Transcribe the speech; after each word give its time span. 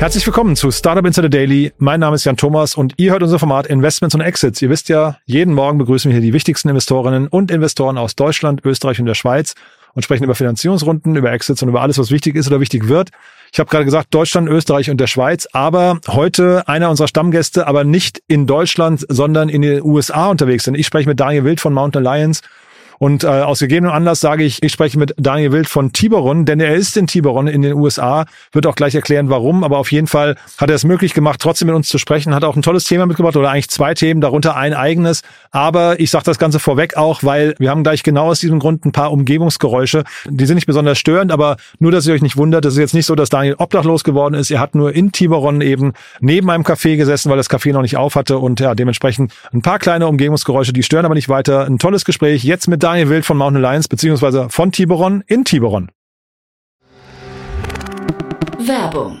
Herzlich 0.00 0.26
willkommen 0.26 0.56
zu 0.56 0.70
Startup 0.70 1.04
Insider 1.04 1.28
Daily. 1.28 1.74
Mein 1.76 2.00
Name 2.00 2.16
ist 2.16 2.24
Jan 2.24 2.38
Thomas 2.38 2.74
und 2.74 2.94
ihr 2.96 3.10
hört 3.10 3.22
unser 3.22 3.38
Format 3.38 3.66
Investments 3.66 4.14
und 4.14 4.22
Exits. 4.22 4.62
Ihr 4.62 4.70
wisst 4.70 4.88
ja, 4.88 5.18
jeden 5.26 5.52
Morgen 5.52 5.76
begrüßen 5.76 6.10
wir 6.10 6.18
hier 6.18 6.26
die 6.26 6.32
wichtigsten 6.32 6.70
Investorinnen 6.70 7.28
und 7.28 7.50
Investoren 7.50 7.98
aus 7.98 8.16
Deutschland, 8.16 8.64
Österreich 8.64 8.98
und 8.98 9.04
der 9.04 9.12
Schweiz 9.12 9.52
und 9.92 10.02
sprechen 10.02 10.24
über 10.24 10.34
Finanzierungsrunden, 10.34 11.16
über 11.16 11.30
Exits 11.30 11.62
und 11.62 11.68
über 11.68 11.82
alles, 11.82 11.98
was 11.98 12.10
wichtig 12.10 12.34
ist 12.34 12.46
oder 12.46 12.60
wichtig 12.60 12.88
wird. 12.88 13.10
Ich 13.52 13.58
habe 13.60 13.68
gerade 13.68 13.84
gesagt, 13.84 14.14
Deutschland, 14.14 14.48
Österreich 14.48 14.88
und 14.88 14.98
der 14.98 15.06
Schweiz, 15.06 15.46
aber 15.52 16.00
heute 16.08 16.66
einer 16.66 16.88
unserer 16.88 17.08
Stammgäste, 17.08 17.66
aber 17.66 17.84
nicht 17.84 18.22
in 18.26 18.46
Deutschland, 18.46 19.04
sondern 19.06 19.50
in 19.50 19.60
den 19.60 19.82
USA 19.82 20.28
unterwegs 20.28 20.64
sind. 20.64 20.76
Ich 20.76 20.86
spreche 20.86 21.10
mit 21.10 21.20
Daniel 21.20 21.44
Wild 21.44 21.60
von 21.60 21.74
Mountain 21.74 22.06
Alliance 22.06 22.40
und 23.02 23.24
äh, 23.24 23.28
aus 23.28 23.60
gegebenem 23.60 23.92
Anlass 23.92 24.20
sage 24.20 24.44
ich, 24.44 24.62
ich 24.62 24.72
spreche 24.72 24.98
mit 24.98 25.14
Daniel 25.16 25.52
Wild 25.52 25.68
von 25.68 25.90
Tiburon, 25.90 26.44
denn 26.44 26.60
er 26.60 26.74
ist 26.74 26.98
in 26.98 27.06
Tiburon 27.06 27.46
in 27.46 27.62
den 27.62 27.72
USA, 27.72 28.26
wird 28.52 28.66
auch 28.66 28.74
gleich 28.74 28.94
erklären, 28.94 29.30
warum, 29.30 29.64
aber 29.64 29.78
auf 29.78 29.90
jeden 29.90 30.06
Fall 30.06 30.36
hat 30.58 30.68
er 30.68 30.76
es 30.76 30.84
möglich 30.84 31.14
gemacht, 31.14 31.40
trotzdem 31.40 31.68
mit 31.68 31.74
uns 31.74 31.88
zu 31.88 31.96
sprechen, 31.96 32.34
hat 32.34 32.44
auch 32.44 32.56
ein 32.56 32.62
tolles 32.62 32.84
Thema 32.84 33.06
mitgebracht 33.06 33.36
oder 33.36 33.50
eigentlich 33.50 33.70
zwei 33.70 33.94
Themen, 33.94 34.20
darunter 34.20 34.54
ein 34.54 34.74
eigenes, 34.74 35.22
aber 35.50 35.98
ich 35.98 36.10
sage 36.10 36.24
das 36.24 36.38
Ganze 36.38 36.58
vorweg 36.58 36.98
auch, 36.98 37.22
weil 37.22 37.54
wir 37.58 37.70
haben 37.70 37.84
gleich 37.84 38.02
genau 38.02 38.26
aus 38.26 38.40
diesem 38.40 38.58
Grund 38.58 38.84
ein 38.84 38.92
paar 38.92 39.12
Umgebungsgeräusche, 39.12 40.04
die 40.28 40.44
sind 40.44 40.56
nicht 40.56 40.66
besonders 40.66 40.98
störend, 40.98 41.32
aber 41.32 41.56
nur, 41.78 41.92
dass 41.92 42.06
ihr 42.06 42.12
euch 42.12 42.20
nicht 42.20 42.36
wundert, 42.36 42.66
es 42.66 42.74
ist 42.74 42.80
jetzt 42.80 42.94
nicht 42.94 43.06
so, 43.06 43.14
dass 43.14 43.30
Daniel 43.30 43.54
obdachlos 43.56 44.04
geworden 44.04 44.34
ist, 44.34 44.50
er 44.50 44.60
hat 44.60 44.74
nur 44.74 44.94
in 44.94 45.10
Tiburon 45.10 45.62
eben 45.62 45.94
neben 46.20 46.50
einem 46.50 46.64
Café 46.64 46.98
gesessen, 46.98 47.30
weil 47.30 47.38
das 47.38 47.48
Café 47.48 47.72
noch 47.72 47.80
nicht 47.80 47.96
auf 47.96 48.14
hatte 48.14 48.36
und 48.36 48.60
ja, 48.60 48.74
dementsprechend 48.74 49.32
ein 49.54 49.62
paar 49.62 49.78
kleine 49.78 50.06
Umgebungsgeräusche, 50.06 50.74
die 50.74 50.82
stören 50.82 51.06
aber 51.06 51.14
nicht 51.14 51.30
weiter. 51.30 51.64
Ein 51.64 51.78
tolles 51.78 52.04
Gespräch 52.04 52.44
jetzt 52.44 52.68
mit 52.68 52.82
Daniel 52.82 52.89
Wild 52.96 53.24
von 53.24 53.36
Mountain 53.36 53.64
Alliance 53.64 53.88
beziehungsweise 53.88 54.48
von 54.50 54.72
Tiburon 54.72 55.22
in 55.26 55.44
Tiburon. 55.44 55.90
Werbung. 58.58 59.20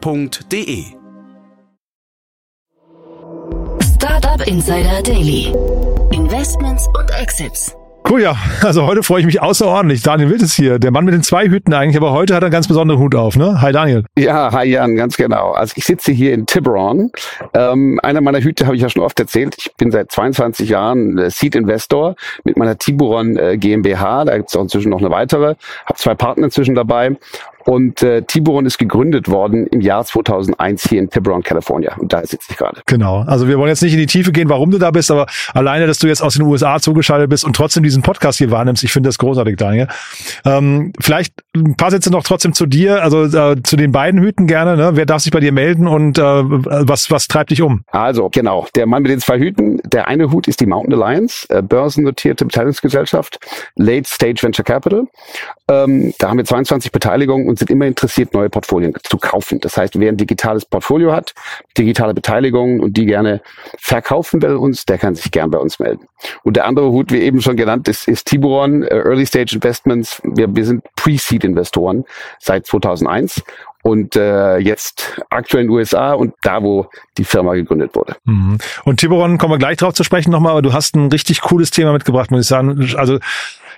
www.startup-insider.de. 0.00 0.84
Startup 3.94 4.46
Insider 4.46 5.02
Daily. 5.02 5.52
Investments 6.12 6.88
und 6.88 7.10
Exits. 7.10 7.76
Cool, 8.08 8.20
ja. 8.20 8.36
Also 8.62 8.84
heute 8.84 9.02
freue 9.04 9.20
ich 9.20 9.26
mich 9.26 9.40
außerordentlich. 9.40 10.02
Daniel 10.02 10.30
Wild 10.30 10.42
ist 10.42 10.54
hier, 10.54 10.78
der 10.80 10.90
Mann 10.90 11.04
mit 11.04 11.14
den 11.14 11.22
zwei 11.22 11.48
Hüten 11.48 11.72
eigentlich, 11.72 11.96
aber 11.96 12.12
heute 12.12 12.34
hat 12.34 12.42
er 12.42 12.46
einen 12.46 12.52
ganz 12.52 12.66
besonderen 12.66 13.00
Hut 13.00 13.14
auf, 13.14 13.36
ne? 13.36 13.62
Hi 13.62 13.72
Daniel. 13.72 14.04
Ja, 14.18 14.50
hi 14.52 14.64
Jan, 14.64 14.96
ganz 14.96 15.16
genau. 15.16 15.52
Also 15.52 15.74
ich 15.76 15.84
sitze 15.84 16.10
hier 16.10 16.34
in 16.34 16.46
Tiburon. 16.46 17.12
Ähm, 17.54 18.00
einer 18.02 18.20
meiner 18.20 18.40
Hüte 18.40 18.66
habe 18.66 18.74
ich 18.74 18.82
ja 18.82 18.88
schon 18.88 19.02
oft 19.02 19.18
erzählt. 19.20 19.54
Ich 19.56 19.72
bin 19.76 19.92
seit 19.92 20.10
22 20.10 20.68
Jahren 20.68 21.16
äh, 21.16 21.30
Seed 21.30 21.54
Investor 21.54 22.16
mit 22.44 22.56
meiner 22.56 22.76
Tiburon 22.76 23.36
äh, 23.36 23.56
GmbH. 23.56 24.24
Da 24.24 24.36
gibt 24.36 24.50
es 24.50 24.56
auch 24.56 24.62
inzwischen 24.62 24.90
noch 24.90 24.98
eine 24.98 25.10
weitere. 25.10 25.54
Habe 25.86 25.98
zwei 25.98 26.14
Partner 26.14 26.46
inzwischen 26.46 26.74
dabei. 26.74 27.16
Und 27.64 28.02
äh, 28.02 28.22
Tiburon 28.22 28.66
ist 28.66 28.78
gegründet 28.78 29.28
worden 29.28 29.66
im 29.68 29.80
Jahr 29.80 30.04
2001 30.04 30.88
hier 30.88 31.00
in 31.00 31.10
Tiburon, 31.10 31.42
California. 31.42 31.96
Und 31.98 32.12
da 32.12 32.20
sitze 32.20 32.46
ich 32.50 32.56
gerade. 32.56 32.80
Genau. 32.86 33.20
Also 33.26 33.48
wir 33.48 33.58
wollen 33.58 33.68
jetzt 33.68 33.82
nicht 33.82 33.92
in 33.92 33.98
die 33.98 34.06
Tiefe 34.06 34.32
gehen, 34.32 34.48
warum 34.48 34.70
du 34.70 34.78
da 34.78 34.90
bist, 34.90 35.10
aber 35.10 35.26
alleine, 35.54 35.86
dass 35.86 35.98
du 35.98 36.06
jetzt 36.06 36.22
aus 36.22 36.34
den 36.34 36.42
USA 36.42 36.80
zugeschaltet 36.80 37.30
bist 37.30 37.44
und 37.44 37.54
trotzdem 37.54 37.82
diesen 37.82 38.02
Podcast 38.02 38.38
hier 38.38 38.50
wahrnimmst, 38.50 38.82
ich 38.84 38.92
finde 38.92 39.08
das 39.08 39.18
großartig, 39.18 39.56
Daniel. 39.56 39.88
Ähm, 40.44 40.92
vielleicht 41.00 41.34
ein 41.54 41.76
paar 41.76 41.90
Sätze 41.90 42.10
noch 42.10 42.22
trotzdem 42.22 42.52
zu 42.52 42.66
dir, 42.66 43.02
also 43.02 43.24
äh, 43.24 43.62
zu 43.62 43.76
den 43.76 43.92
beiden 43.92 44.20
Hüten 44.20 44.46
gerne. 44.46 44.76
Ne? 44.76 44.90
Wer 44.94 45.06
darf 45.06 45.22
sich 45.22 45.32
bei 45.32 45.40
dir 45.40 45.52
melden 45.52 45.86
und 45.86 46.18
äh, 46.18 46.22
was, 46.22 47.10
was 47.10 47.28
treibt 47.28 47.50
dich 47.50 47.62
um? 47.62 47.84
Also 47.90 48.28
genau, 48.30 48.66
der 48.74 48.86
Mann 48.86 49.02
mit 49.02 49.10
den 49.10 49.20
zwei 49.20 49.38
Hüten. 49.38 49.80
Der 49.84 50.08
eine 50.08 50.30
Hut 50.30 50.48
ist 50.48 50.60
die 50.60 50.66
Mountain 50.66 50.94
Alliance, 50.94 51.46
äh, 51.50 51.62
börsennotierte 51.62 52.44
Beteiligungsgesellschaft, 52.44 53.38
Late 53.76 54.08
Stage 54.08 54.42
Venture 54.42 54.64
Capital. 54.64 55.04
Ähm, 55.68 56.12
da 56.18 56.28
haben 56.28 56.38
wir 56.38 56.44
22 56.44 56.92
Beteiligungen 56.92 57.46
und 57.52 57.58
sind 57.58 57.70
immer 57.70 57.84
interessiert, 57.84 58.32
neue 58.32 58.48
Portfolien 58.48 58.94
zu 59.02 59.18
kaufen. 59.18 59.60
Das 59.60 59.76
heißt, 59.76 60.00
wer 60.00 60.08
ein 60.08 60.16
digitales 60.16 60.64
Portfolio 60.64 61.12
hat, 61.12 61.34
digitale 61.76 62.14
Beteiligungen 62.14 62.80
und 62.80 62.96
die 62.96 63.04
gerne 63.04 63.42
verkaufen 63.78 64.40
will 64.40 64.56
uns, 64.56 64.86
der 64.86 64.96
kann 64.96 65.14
sich 65.14 65.30
gern 65.30 65.50
bei 65.50 65.58
uns 65.58 65.78
melden. 65.78 66.08
Und 66.44 66.56
der 66.56 66.64
andere 66.64 66.90
Hut, 66.90 67.12
wie 67.12 67.18
eben 67.18 67.42
schon 67.42 67.56
genannt, 67.56 67.88
ist, 67.88 68.08
ist 68.08 68.26
Tiburon, 68.26 68.84
äh, 68.84 68.96
Early 68.96 69.26
Stage 69.26 69.54
Investments. 69.54 70.22
Wir, 70.24 70.56
wir 70.56 70.64
sind 70.64 70.82
Pre-Seed-Investoren 70.96 72.04
seit 72.38 72.66
2001 72.66 73.42
und 73.82 74.16
äh, 74.16 74.58
jetzt 74.58 75.20
aktuell 75.28 75.64
in 75.64 75.68
den 75.68 75.76
USA 75.76 76.14
und 76.14 76.34
da, 76.42 76.62
wo 76.62 76.86
die 77.18 77.24
Firma 77.24 77.52
gegründet 77.54 77.94
wurde. 77.94 78.16
Mhm. 78.24 78.56
Und 78.84 79.00
Tiburon 79.00 79.36
kommen 79.36 79.52
wir 79.52 79.58
gleich 79.58 79.76
drauf 79.76 79.92
zu 79.92 80.04
sprechen 80.04 80.30
nochmal, 80.30 80.52
aber 80.52 80.62
du 80.62 80.72
hast 80.72 80.96
ein 80.96 81.08
richtig 81.08 81.42
cooles 81.42 81.70
Thema 81.70 81.92
mitgebracht, 81.92 82.30
muss 82.30 82.42
ich 82.42 82.46
sagen. 82.46 82.94
Also 82.96 83.18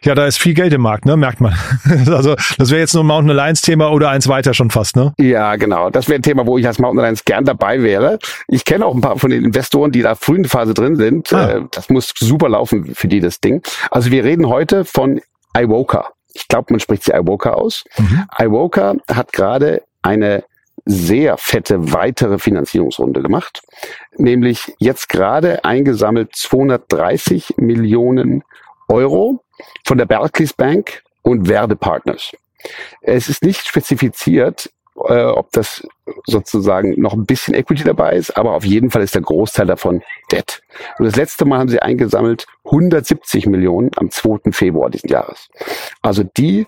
ja, 0.05 0.15
da 0.15 0.27
ist 0.27 0.39
viel 0.39 0.55
Geld 0.55 0.73
im 0.73 0.83
Markt, 0.83 1.07
ne? 1.07 1.17
Merkt 1.17 1.41
man. 1.41 1.55
also 2.09 2.37
das 2.59 2.71
wäre 2.71 2.81
jetzt 2.81 2.95
nur 2.95 3.05
ein 3.05 3.07
Mountain 3.07 3.31
Alliance-Thema 3.31 3.91
oder 3.91 4.11
eins 4.11 4.29
weiter 4.29 4.55
schon 4.55 4.71
fast, 4.71 4.97
ne? 4.97 5.13
Ja, 5.19 5.57
genau. 5.57 5.91
Das 5.91 6.09
wäre 6.09 6.19
ein 6.19 6.23
Thema, 6.23 6.47
wo 6.47 6.59
ich 6.59 6.67
als 6.67 6.79
Mountain 6.79 7.01
Alliance 7.01 7.23
gern 7.25 7.45
dabei 7.45 7.83
wäre. 7.83 8.19
Ich 8.49 8.65
kenne 8.65 8.87
auch 8.87 8.95
ein 8.95 9.01
paar 9.01 9.19
von 9.19 9.31
den 9.31 9.45
Investoren, 9.45 9.93
die 9.93 10.03
da 10.03 10.15
früh 10.15 10.37
in 10.37 10.43
der 10.43 10.51
Phase 10.51 10.75
drin 10.75 10.97
sind. 10.97 11.33
Ah. 11.33 11.61
Das 11.71 11.89
muss 11.89 12.13
super 12.17 12.49
laufen 12.49 12.95
für 12.95 13.09
die, 13.09 13.21
das 13.21 13.41
Ding. 13.41 13.63
Also 13.91 14.11
wir 14.11 14.25
reden 14.25 14.49
heute 14.49 14.85
von 14.85 15.21
iWoka. 15.57 16.11
Ich 16.35 16.49
glaube, 16.49 16.67
man 16.71 16.81
spricht 16.81 17.05
sie 17.05 17.13
iWoka 17.13 17.53
aus. 17.53 17.85
Mhm. 17.99 18.25
iWoka 18.39 18.95
hat 19.09 19.33
gerade 19.33 19.83
eine 20.03 20.45
sehr 20.85 21.39
fette 21.39 21.93
weitere 21.93 22.39
Finanzierungsrunde 22.39 23.23
gemacht, 23.23 23.63
nämlich 24.17 24.75
jetzt 24.79 25.09
gerade 25.09 25.65
eingesammelt 25.65 26.37
230 26.37 27.55
Millionen 27.57 28.43
Euro 28.89 29.44
von 29.85 29.99
der 29.99 30.07
Barclays 30.07 30.53
Bank 30.53 31.03
und 31.23 31.47
Verde 31.47 31.77
Partners. 31.77 32.33
Es 33.03 33.29
ist 33.29 33.43
nicht 33.43 33.67
spezifiziert, 33.67 34.71
äh, 35.09 35.25
ob 35.25 35.51
das 35.53 35.87
sozusagen 36.27 37.01
noch 37.01 37.15
ein 37.15 37.27
bisschen 37.27 37.55
Equity 37.55 37.85
dabei 37.85 38.13
ist, 38.13 38.37
aber 38.37 38.53
auf 38.53 38.65
jeden 38.65 38.91
Fall 38.91 39.03
ist 39.03 39.15
der 39.15 39.23
Großteil 39.23 39.67
davon 39.67 40.03
Debt. 40.31 40.63
Und 40.99 41.07
das 41.07 41.17
letzte 41.17 41.45
Mal 41.45 41.59
haben 41.59 41.69
sie 41.69 41.83
eingesammelt 41.83 42.47
170 42.65 43.47
Millionen 43.47 43.91
am 43.97 44.11
2. 44.11 44.53
Februar 44.53 44.91
diesen 44.91 45.11
Jahres. 45.11 45.49
Also 46.01 46.23
die 46.23 46.67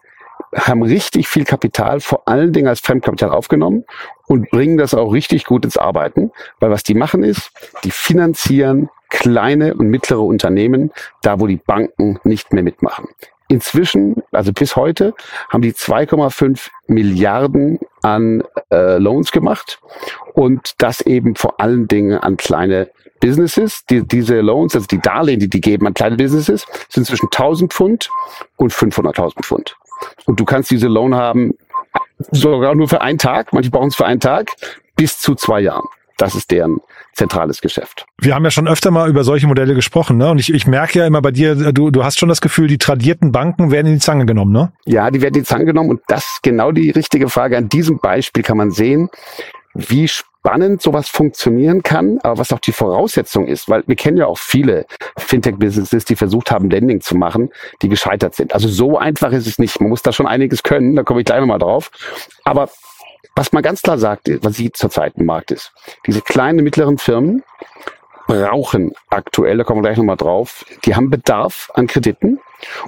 haben 0.54 0.82
richtig 0.82 1.28
viel 1.28 1.44
Kapital, 1.44 2.00
vor 2.00 2.26
allen 2.26 2.52
Dingen 2.52 2.68
als 2.68 2.80
Fremdkapital 2.80 3.30
aufgenommen 3.30 3.84
und 4.26 4.50
bringen 4.50 4.76
das 4.76 4.94
auch 4.94 5.12
richtig 5.12 5.44
gut 5.44 5.64
ins 5.64 5.76
Arbeiten, 5.76 6.30
weil 6.60 6.70
was 6.70 6.82
die 6.82 6.94
machen 6.94 7.22
ist, 7.22 7.50
die 7.84 7.90
finanzieren 7.90 8.90
kleine 9.08 9.74
und 9.74 9.88
mittlere 9.88 10.22
Unternehmen, 10.22 10.92
da 11.22 11.40
wo 11.40 11.46
die 11.46 11.56
Banken 11.56 12.18
nicht 12.24 12.52
mehr 12.52 12.62
mitmachen. 12.62 13.08
Inzwischen, 13.48 14.22
also 14.32 14.52
bis 14.52 14.74
heute, 14.74 15.14
haben 15.48 15.62
die 15.62 15.72
2,5 15.72 16.68
Milliarden 16.88 17.78
an 18.02 18.42
äh, 18.72 18.98
Loans 18.98 19.30
gemacht 19.30 19.80
und 20.34 20.74
das 20.78 21.00
eben 21.00 21.36
vor 21.36 21.60
allen 21.60 21.86
Dingen 21.86 22.18
an 22.18 22.36
kleine 22.36 22.90
Businesses. 23.20 23.84
Die, 23.88 24.06
diese 24.06 24.40
Loans, 24.40 24.74
also 24.74 24.86
die 24.88 25.00
Darlehen, 25.00 25.38
die 25.38 25.48
die 25.48 25.60
geben 25.60 25.86
an 25.86 25.94
kleine 25.94 26.16
Businesses, 26.16 26.66
sind 26.88 27.06
zwischen 27.06 27.26
1000 27.26 27.72
Pfund 27.72 28.10
und 28.56 28.72
500.000 28.72 29.42
Pfund. 29.42 29.76
Und 30.26 30.40
du 30.40 30.44
kannst 30.44 30.70
diese 30.70 30.88
Loan 30.88 31.14
haben 31.14 31.54
sogar 32.30 32.74
nur 32.74 32.88
für 32.88 33.00
einen 33.00 33.18
Tag, 33.18 33.52
manche 33.52 33.70
brauchen 33.70 33.88
es 33.88 33.96
für 33.96 34.06
einen 34.06 34.20
Tag, 34.20 34.52
bis 34.96 35.18
zu 35.18 35.34
zwei 35.34 35.60
Jahren. 35.60 35.86
Das 36.18 36.34
ist 36.34 36.50
deren 36.50 36.78
zentrales 37.12 37.60
Geschäft. 37.60 38.06
Wir 38.18 38.34
haben 38.34 38.44
ja 38.44 38.50
schon 38.50 38.68
öfter 38.68 38.90
mal 38.90 39.08
über 39.08 39.22
solche 39.22 39.46
Modelle 39.46 39.74
gesprochen, 39.74 40.16
ne? 40.16 40.30
Und 40.30 40.38
ich, 40.38 40.52
ich 40.52 40.66
merke 40.66 40.98
ja 40.98 41.06
immer 41.06 41.20
bei 41.20 41.30
dir, 41.30 41.72
du, 41.72 41.90
du 41.90 42.04
hast 42.04 42.18
schon 42.18 42.28
das 42.28 42.40
Gefühl, 42.40 42.68
die 42.68 42.78
tradierten 42.78 43.32
Banken 43.32 43.70
werden 43.70 43.86
in 43.86 43.94
die 43.94 44.00
Zange 44.00 44.26
genommen, 44.26 44.52
ne? 44.52 44.72
Ja, 44.84 45.10
die 45.10 45.20
werden 45.20 45.34
in 45.34 45.42
die 45.42 45.46
Zange 45.46 45.66
genommen 45.66 45.90
und 45.90 46.00
das 46.08 46.24
ist 46.24 46.42
genau 46.42 46.72
die 46.72 46.90
richtige 46.90 47.28
Frage. 47.28 47.56
An 47.56 47.68
diesem 47.68 47.98
Beispiel 47.98 48.42
kann 48.42 48.56
man 48.56 48.70
sehen, 48.70 49.10
wie 49.74 50.08
spannend 50.08 50.80
sowas 50.80 51.08
funktionieren 51.08 51.82
kann, 51.82 52.18
aber 52.22 52.38
was 52.38 52.52
auch 52.52 52.60
die 52.60 52.72
Voraussetzung 52.72 53.46
ist, 53.46 53.68
weil 53.68 53.82
wir 53.86 53.96
kennen 53.96 54.16
ja 54.16 54.26
auch 54.26 54.38
viele 54.38 54.86
Fintech-Businesses, 55.18 56.04
die 56.04 56.16
versucht 56.16 56.50
haben, 56.50 56.70
Lending 56.70 57.00
zu 57.00 57.16
machen, 57.16 57.50
die 57.82 57.88
gescheitert 57.88 58.34
sind. 58.34 58.54
Also 58.54 58.68
so 58.68 58.96
einfach 58.96 59.32
ist 59.32 59.46
es 59.46 59.58
nicht. 59.58 59.80
Man 59.80 59.90
muss 59.90 60.02
da 60.02 60.12
schon 60.12 60.26
einiges 60.26 60.62
können, 60.62 60.94
da 60.94 61.02
komme 61.02 61.20
ich 61.20 61.26
gleich 61.26 61.40
nochmal 61.40 61.58
drauf. 61.58 61.90
Aber 62.44 62.68
was 63.36 63.52
man 63.52 63.62
ganz 63.62 63.82
klar 63.82 63.98
sagt, 63.98 64.28
was 64.42 64.56
sie 64.56 64.72
zurzeit 64.72 65.14
im 65.16 65.26
Markt 65.26 65.50
ist, 65.52 65.72
diese 66.06 66.22
kleinen, 66.22 66.64
mittleren 66.64 66.98
Firmen 66.98 67.44
brauchen 68.26 68.92
aktuell, 69.08 69.58
da 69.58 69.64
kommen 69.64 69.78
wir 69.78 69.88
gleich 69.88 69.98
nochmal 69.98 70.16
drauf, 70.16 70.64
die 70.84 70.96
haben 70.96 71.10
Bedarf 71.10 71.70
an 71.74 71.86
Krediten 71.86 72.40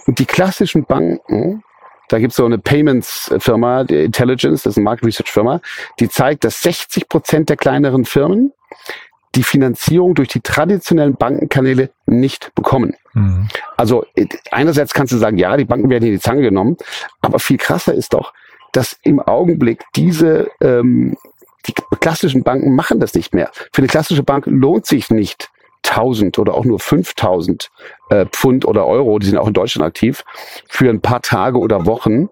und 0.07 0.19
die 0.19 0.27
klassischen 0.27 0.85
Banken, 0.85 1.63
da 2.09 2.19
gibt 2.19 2.33
es 2.33 2.37
so 2.37 2.47
eine 2.47 2.59
Payments-Firma, 2.59 3.85
die 3.85 4.05
Intelligence, 4.05 4.63
das 4.63 4.73
ist 4.73 4.79
eine 4.79 4.85
Market 4.85 5.07
Research-Firma, 5.07 5.61
die 6.01 6.09
zeigt, 6.09 6.45
dass 6.45 6.61
60 6.63 7.09
Prozent 7.09 7.51
der 7.51 7.57
kleineren 7.57 8.05
Firmen 8.05 8.53
die 9.35 9.43
Finanzierung 9.43 10.15
durch 10.15 10.29
die 10.29 10.41
traditionellen 10.41 11.15
Bankenkanäle 11.15 11.91
nicht 12.07 12.55
bekommen. 12.55 12.97
Mhm. 13.13 13.49
Also 13.77 14.07
einerseits 14.51 14.95
kannst 14.95 15.13
du 15.13 15.19
sagen, 15.19 15.37
ja, 15.37 15.57
die 15.57 15.67
Banken 15.67 15.91
werden 15.91 16.07
in 16.07 16.13
die 16.13 16.21
Zange 16.21 16.41
genommen, 16.41 16.79
aber 17.21 17.39
viel 17.39 17.59
krasser 17.59 17.93
ist 17.93 18.15
doch, 18.15 18.33
dass 18.73 18.99
im 19.03 19.21
Augenblick 19.21 19.85
diese 19.97 20.51
ähm, 20.61 21.17
die 21.67 21.75
klassischen 22.01 22.43
Banken 22.43 22.75
machen 22.75 23.01
das 23.01 23.15
nicht 23.15 23.35
mehr. 23.35 23.51
Für 23.73 23.79
eine 23.79 23.89
klassische 23.89 24.23
Bank 24.23 24.45
lohnt 24.47 24.87
sich 24.87 25.11
nicht 25.11 25.51
1000 25.87 26.39
oder 26.39 26.55
auch 26.55 26.65
nur 26.65 26.81
5000 26.81 27.71
äh, 28.11 28.27
Pfund 28.27 28.65
oder 28.65 28.87
Euro, 28.87 29.19
die 29.19 29.27
sind 29.27 29.39
auch 29.39 29.49
in 29.49 29.55
Deutschland 29.55 29.87
aktiv, 29.87 30.25
für 30.69 30.89
ein 30.89 31.01
paar 31.01 31.23
Tage 31.23 31.59
oder 31.59 31.87
Wochen 31.87 32.29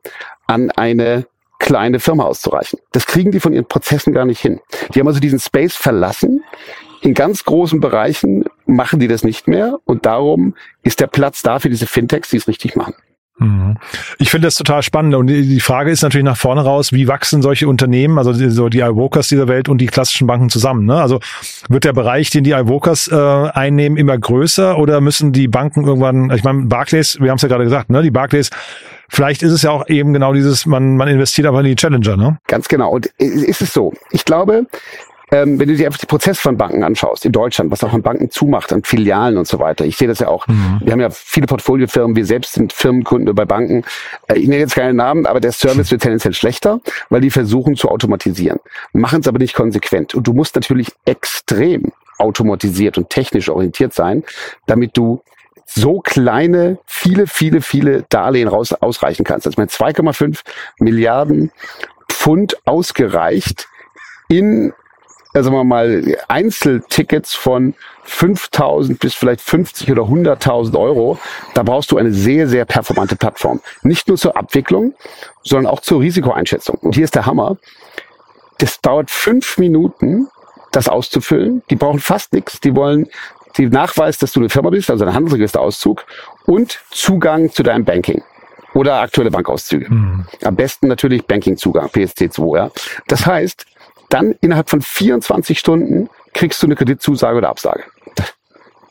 an 0.47 0.71
eine 0.71 1.27
kleine 1.59 2.01
Firma 2.01 2.25
auszureichen. 2.25 2.79
Das 2.93 3.07
kriegen 3.07 3.31
die 3.31 3.41
von 3.41 3.53
ihren 3.53 3.67
Prozessen 3.67 4.13
gar 4.13 4.27
nicht 4.27 4.41
hin. 4.41 4.61
Die 4.95 5.01
haben 5.01 5.09
also 5.09 5.21
diesen 5.21 5.41
Space 5.41 5.75
verlassen. 5.75 6.45
In 7.01 7.15
ganz 7.15 7.45
großen 7.45 7.81
Bereichen 7.81 8.45
machen 8.67 9.01
die 9.01 9.09
das 9.09 9.23
nicht 9.23 9.49
mehr 9.49 9.79
und 9.85 10.07
darum 10.07 10.55
ist 10.83 11.01
der 11.01 11.07
Platz 11.07 11.43
da 11.43 11.59
für 11.59 11.71
diese 11.71 11.87
Fintechs, 11.87 12.31
die 12.31 12.37
es 12.37 12.49
richtig 12.49 12.77
machen. 12.77 12.95
Mhm. 13.39 13.77
Ich 14.19 14.31
finde 14.31 14.47
das 14.47 14.55
total 14.55 14.83
spannend 14.83 15.15
und 15.15 15.27
die 15.27 15.61
Frage 15.61 15.91
ist 15.91 16.03
natürlich 16.03 16.25
nach 16.25 16.37
vorne 16.37 16.63
raus, 16.63 16.93
wie 16.93 17.07
wachsen 17.07 17.43
solche 17.43 17.69
Unternehmen, 17.69 18.19
also 18.19 18.33
so 18.33 18.69
die 18.69 18.81
iWokers 18.81 19.29
dieser 19.29 19.47
Welt 19.47 19.69
und 19.69 19.79
die 19.79 19.87
klassischen 19.87 20.27
Banken 20.27 20.49
zusammen? 20.49 20.87
Ne? 20.87 21.01
Also 21.01 21.21
wird 21.69 21.85
der 21.85 21.93
Bereich, 21.93 22.31
den 22.31 22.45
die 22.45 22.53
iWokers 22.53 23.09
äh, 23.09 23.15
einnehmen, 23.15 23.99
immer 23.99 24.17
größer 24.17 24.79
oder 24.79 25.01
müssen 25.01 25.33
die 25.33 25.49
Banken 25.49 25.85
irgendwann, 25.85 26.31
ich 26.31 26.45
meine, 26.45 26.65
Barclays, 26.65 27.19
wir 27.21 27.31
haben 27.31 27.37
es 27.37 27.43
ja 27.43 27.49
gerade 27.49 27.65
gesagt, 27.65 27.91
ne? 27.91 28.03
die 28.03 28.11
Barclays 28.11 28.51
Vielleicht 29.09 29.45
ist 29.45 29.53
es 29.53 29.63
ja 29.63 29.71
auch 29.71 29.89
eben 29.89 30.13
genau 30.13 30.33
dieses, 30.33 30.67
man, 30.67 30.97
man 30.97 31.07
investiert 31.07 31.47
aber 31.47 31.61
in 31.61 31.67
die 31.67 31.77
Challenger, 31.77 32.17
ne? 32.17 32.39
Ganz 32.49 32.67
genau. 32.67 32.91
Und 32.91 33.07
ist 33.19 33.63
es 33.63 33.73
so. 33.73 33.93
Ich 34.11 34.25
glaube, 34.25 34.67
ähm, 35.33 35.59
wenn 35.59 35.69
du 35.69 35.75
dir 35.75 35.87
einfach 35.87 35.99
die 35.99 36.07
Prozesse 36.07 36.41
von 36.41 36.57
Banken 36.57 36.85
anschaust, 36.85 37.25
in 37.25 37.33
Deutschland, 37.33 37.71
was 37.71 37.83
auch 37.83 37.93
an 37.93 38.03
Banken 38.03 38.31
zumacht, 38.31 38.73
an 38.73 38.85
Filialen 38.85 39.37
und 39.39 39.47
so 39.47 39.59
weiter. 39.59 39.85
Ich 39.85 39.97
sehe 39.97 40.07
das 40.07 40.21
ja 40.21 40.29
auch. 40.29 40.47
Mhm. 40.47 40.81
Wir 40.83 40.93
haben 40.93 41.01
ja 41.01 41.11
viele 41.11 41.47
Portfoliofirmen, 41.47 42.15
wir 42.15 42.25
selbst 42.25 42.53
sind 42.53 42.73
Firmenkunden 42.73 43.35
bei 43.35 43.45
Banken. 43.45 43.83
Äh, 44.29 44.39
ich 44.39 44.49
nenne 44.49 44.61
jetzt 44.61 44.75
keine 44.75 44.95
Namen, 44.95 45.27
aber 45.27 45.41
der 45.41 45.53
Service 45.53 45.91
wird 45.91 46.03
tendenziell 46.03 46.35
schlechter, 46.35 46.81
weil 47.11 47.21
die 47.21 47.31
versuchen 47.31 47.77
zu 47.77 47.89
automatisieren, 47.89 48.61
machen 48.93 49.21
es 49.21 49.29
aber 49.29 49.39
nicht 49.39 49.55
konsequent. 49.55 50.15
Und 50.15 50.27
du 50.27 50.33
musst 50.33 50.55
natürlich 50.55 50.93
extrem 51.05 51.93
automatisiert 52.19 52.97
und 52.97 53.11
technisch 53.11 53.49
orientiert 53.49 53.93
sein, 53.93 54.25
damit 54.67 54.97
du 54.97 55.23
so 55.67 56.01
kleine, 56.01 56.79
viele, 56.87 57.27
viele, 57.27 57.61
viele 57.61 58.05
Darlehen 58.09 58.49
raus, 58.49 58.73
ausreichen 58.73 59.25
kannst. 59.25 59.47
Also 59.47 59.61
mit 59.61 59.71
2,5 59.71 60.41
Milliarden 60.79 61.51
Pfund 62.09 62.57
ausgereicht 62.65 63.69
in 64.29 64.73
sagen 65.43 65.57
wir 65.57 65.65
mal, 65.65 66.17
Einzeltickets 66.29 67.35
von 67.35 67.75
5000 68.05 68.99
bis 68.99 69.15
vielleicht 69.15 69.41
50 69.41 69.91
oder 69.91 70.03
100.000 70.03 70.79
Euro, 70.79 71.19
da 71.55 71.63
brauchst 71.63 71.91
du 71.91 71.99
eine 71.99 72.13
sehr, 72.13 72.49
sehr 72.49 72.65
performante 72.65 73.17
Plattform. 73.17 73.61
Nicht 73.83 74.09
nur 74.09 74.17
zur 74.17 74.37
Abwicklung, 74.37 74.95
sondern 75.43 75.73
auch 75.73 75.81
zur 75.81 76.01
Risikoeinschätzung. 76.01 76.77
Und 76.77 76.95
hier 76.95 77.05
ist 77.05 77.15
der 77.15 77.27
Hammer. 77.27 77.57
Das 78.59 78.81
dauert 78.81 79.11
fünf 79.11 79.59
Minuten, 79.59 80.29
das 80.73 80.89
auszufüllen. 80.89 81.63
Die 81.71 81.77
brauchen 81.77 82.01
fast 82.01 82.33
nichts. 82.33 82.61
Die 82.61 82.75
wollen 82.75 83.09
die 83.57 83.67
Nachweis, 83.67 84.19
dass 84.19 84.33
du 84.33 84.41
eine 84.41 84.49
Firma 84.49 84.71
bist, 84.71 84.91
also 84.91 85.05
ein 85.05 85.15
Handelsregisterauszug 85.15 86.05
und 86.47 86.81
Zugang 86.91 87.51
zu 87.51 87.63
deinem 87.63 87.85
Banking 87.85 88.23
oder 88.75 89.01
aktuelle 89.01 89.31
Bankauszüge. 89.31 89.93
Mhm. 89.93 90.27
Am 90.45 90.55
besten 90.55 90.89
natürlich 90.89 91.25
Bankingzugang, 91.25 91.89
PSC2. 91.89 92.57
Ja. 92.57 92.71
Das 93.09 93.27
heißt, 93.27 93.67
dann 94.09 94.35
innerhalb 94.41 94.71
von 94.71 94.81
24 94.81 95.59
Stunden 95.59 96.09
kriegst 96.35 96.63
du 96.63 96.67
eine 96.67 96.77
Kreditzusage 96.77 97.39
oder 97.39 97.49
Absage. 97.49 97.85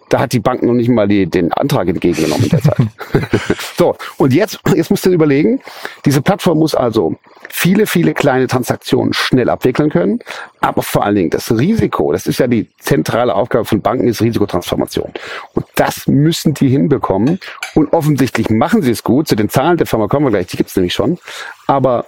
Da 0.10 0.20
hat 0.20 0.34
die 0.34 0.40
Bank 0.40 0.62
noch 0.62 0.74
nicht 0.74 0.90
mal 0.90 1.08
die, 1.08 1.26
den 1.26 1.52
Antrag 1.54 1.88
entgegengenommen 1.88 2.44
in 2.44 2.50
der 2.50 2.62
Zeit. 2.62 2.78
so, 3.78 3.96
und 4.18 4.34
jetzt, 4.34 4.60
jetzt 4.76 4.92
musst 4.92 5.06
du 5.06 5.10
überlegen, 5.10 5.62
diese 6.06 6.22
Plattform 6.22 6.60
muss 6.60 6.76
also 6.76 7.16
viele, 7.50 7.88
viele 7.88 8.14
kleine 8.14 8.46
Transaktionen 8.48 9.14
schnell 9.14 9.50
abwickeln 9.50 9.90
können, 9.90 10.20
aber 10.62 10.84
vor 10.84 11.04
allen 11.04 11.16
Dingen 11.16 11.30
das 11.32 11.52
Risiko, 11.52 12.12
das 12.12 12.28
ist 12.28 12.38
ja 12.38 12.46
die 12.46 12.70
zentrale 12.78 13.34
Aufgabe 13.34 13.66
von 13.66 13.82
Banken, 13.82 14.08
ist 14.08 14.22
Risikotransformation. 14.22 15.12
Und 15.54 15.66
das 15.76 16.06
müssen 16.08 16.54
die 16.54 16.70
hinbekommen. 16.70 17.40
Und 17.74 17.92
offensichtlich 17.92 18.50
machen 18.50 18.84
sie 18.84 18.92
es 18.92 19.04
gut. 19.04 19.28
Zu 19.28 19.36
den 19.36 19.50
Zahlen 19.50 19.78
der 19.78 19.88
Firma 19.88 20.08
kommen 20.08 20.28
wir 20.28 20.32
gleich, 20.32 20.48
die 20.48 20.58
gibt's 20.58 20.76
nämlich 20.76 20.94
schon. 20.94 21.18
Aber 21.66 22.06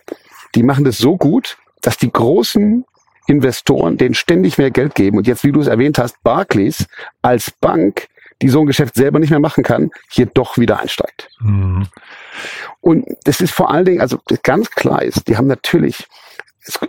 die 0.54 0.64
machen 0.64 0.86
das 0.86 1.00
so 1.00 1.18
gut, 1.18 1.58
dass 1.82 1.98
die 1.98 2.12
großen 2.12 2.86
Investoren, 3.28 3.98
denen 3.98 4.16
ständig 4.16 4.58
mehr 4.58 4.72
Geld 4.72 4.96
geben 4.96 5.18
und 5.18 5.28
jetzt, 5.28 5.44
wie 5.44 5.52
du 5.52 5.62
es 5.62 5.68
erwähnt 5.68 6.00
hast, 6.00 6.22
Barclays 6.24 6.86
als 7.22 7.52
Bank, 7.52 8.08
die 8.42 8.50
so 8.50 8.62
ein 8.62 8.68
Geschäft 8.68 8.96
selber 8.96 9.20
nicht 9.20 9.32
mehr 9.32 9.40
machen 9.40 9.64
kann, 9.64 9.92
hier 10.10 10.28
doch 10.28 10.58
wieder 10.58 10.80
einsteigt. 10.80 11.30
Mhm. 11.40 11.88
Und 12.82 13.06
das 13.24 13.42
ist 13.42 13.54
vor 13.54 13.72
allen 13.72 13.86
Dingen, 13.86 14.02
also 14.02 14.20
ganz 14.44 14.70
klar 14.72 15.02
ist, 15.02 15.28
die 15.28 15.38
haben 15.38 15.48
natürlich 15.48 16.08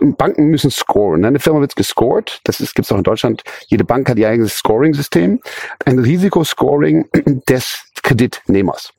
Banken 0.01 0.47
müssen 0.47 0.71
scoren. 0.71 1.23
Eine 1.23 1.39
Firma 1.39 1.61
wird 1.61 1.75
gescored. 1.75 2.41
Das 2.43 2.57
gibt 2.57 2.79
es 2.79 2.91
auch 2.91 2.97
in 2.97 3.03
Deutschland. 3.03 3.43
Jede 3.67 3.85
Bank 3.85 4.09
hat 4.09 4.17
ihr 4.17 4.27
eigenes 4.27 4.55
Scoring-System. 4.57 5.39
Ein 5.85 5.99
Risikoscoring 5.99 7.07
des 7.47 7.85
Kreditnehmers. 8.03 8.93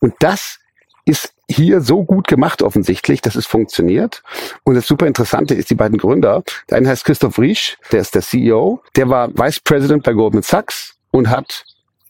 Und 0.00 0.14
das 0.20 0.58
ist 1.04 1.34
hier 1.48 1.80
so 1.80 2.04
gut 2.04 2.28
gemacht 2.28 2.62
offensichtlich, 2.62 3.20
dass 3.20 3.34
es 3.34 3.46
funktioniert. 3.46 4.22
Und 4.64 4.74
das 4.74 4.86
super 4.86 5.06
Interessante 5.06 5.54
ist, 5.54 5.70
die 5.70 5.74
beiden 5.74 5.98
Gründer, 5.98 6.42
der 6.70 6.78
eine 6.78 6.88
heißt 6.88 7.04
Christoph 7.04 7.38
Riesch, 7.38 7.76
der 7.90 8.00
ist 8.00 8.14
der 8.14 8.22
CEO, 8.22 8.82
der 8.96 9.08
war 9.08 9.28
Vice 9.34 9.60
President 9.60 10.02
bei 10.04 10.12
Goldman 10.12 10.42
Sachs 10.42 10.94
und 11.10 11.28
hat 11.28 11.64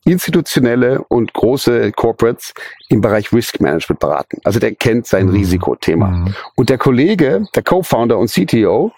institutionelle 0.05 1.03
und 1.05 1.33
große 1.33 1.93
Corporates 1.93 2.55
im 2.89 3.01
Bereich 3.01 3.33
Risk 3.33 3.61
Management 3.61 4.01
beraten. 4.01 4.39
Also 4.45 4.59
der 4.59 4.75
kennt 4.75 5.07
sein 5.07 5.27
mhm. 5.27 5.33
Risikothema. 5.33 6.09
Mhm. 6.09 6.35
Und 6.57 6.71
der 6.71 6.79
Kollege, 6.79 7.45
der 7.55 7.63
Co-Founder 7.63 8.19
und 8.19 8.31
CTO, 8.31 8.93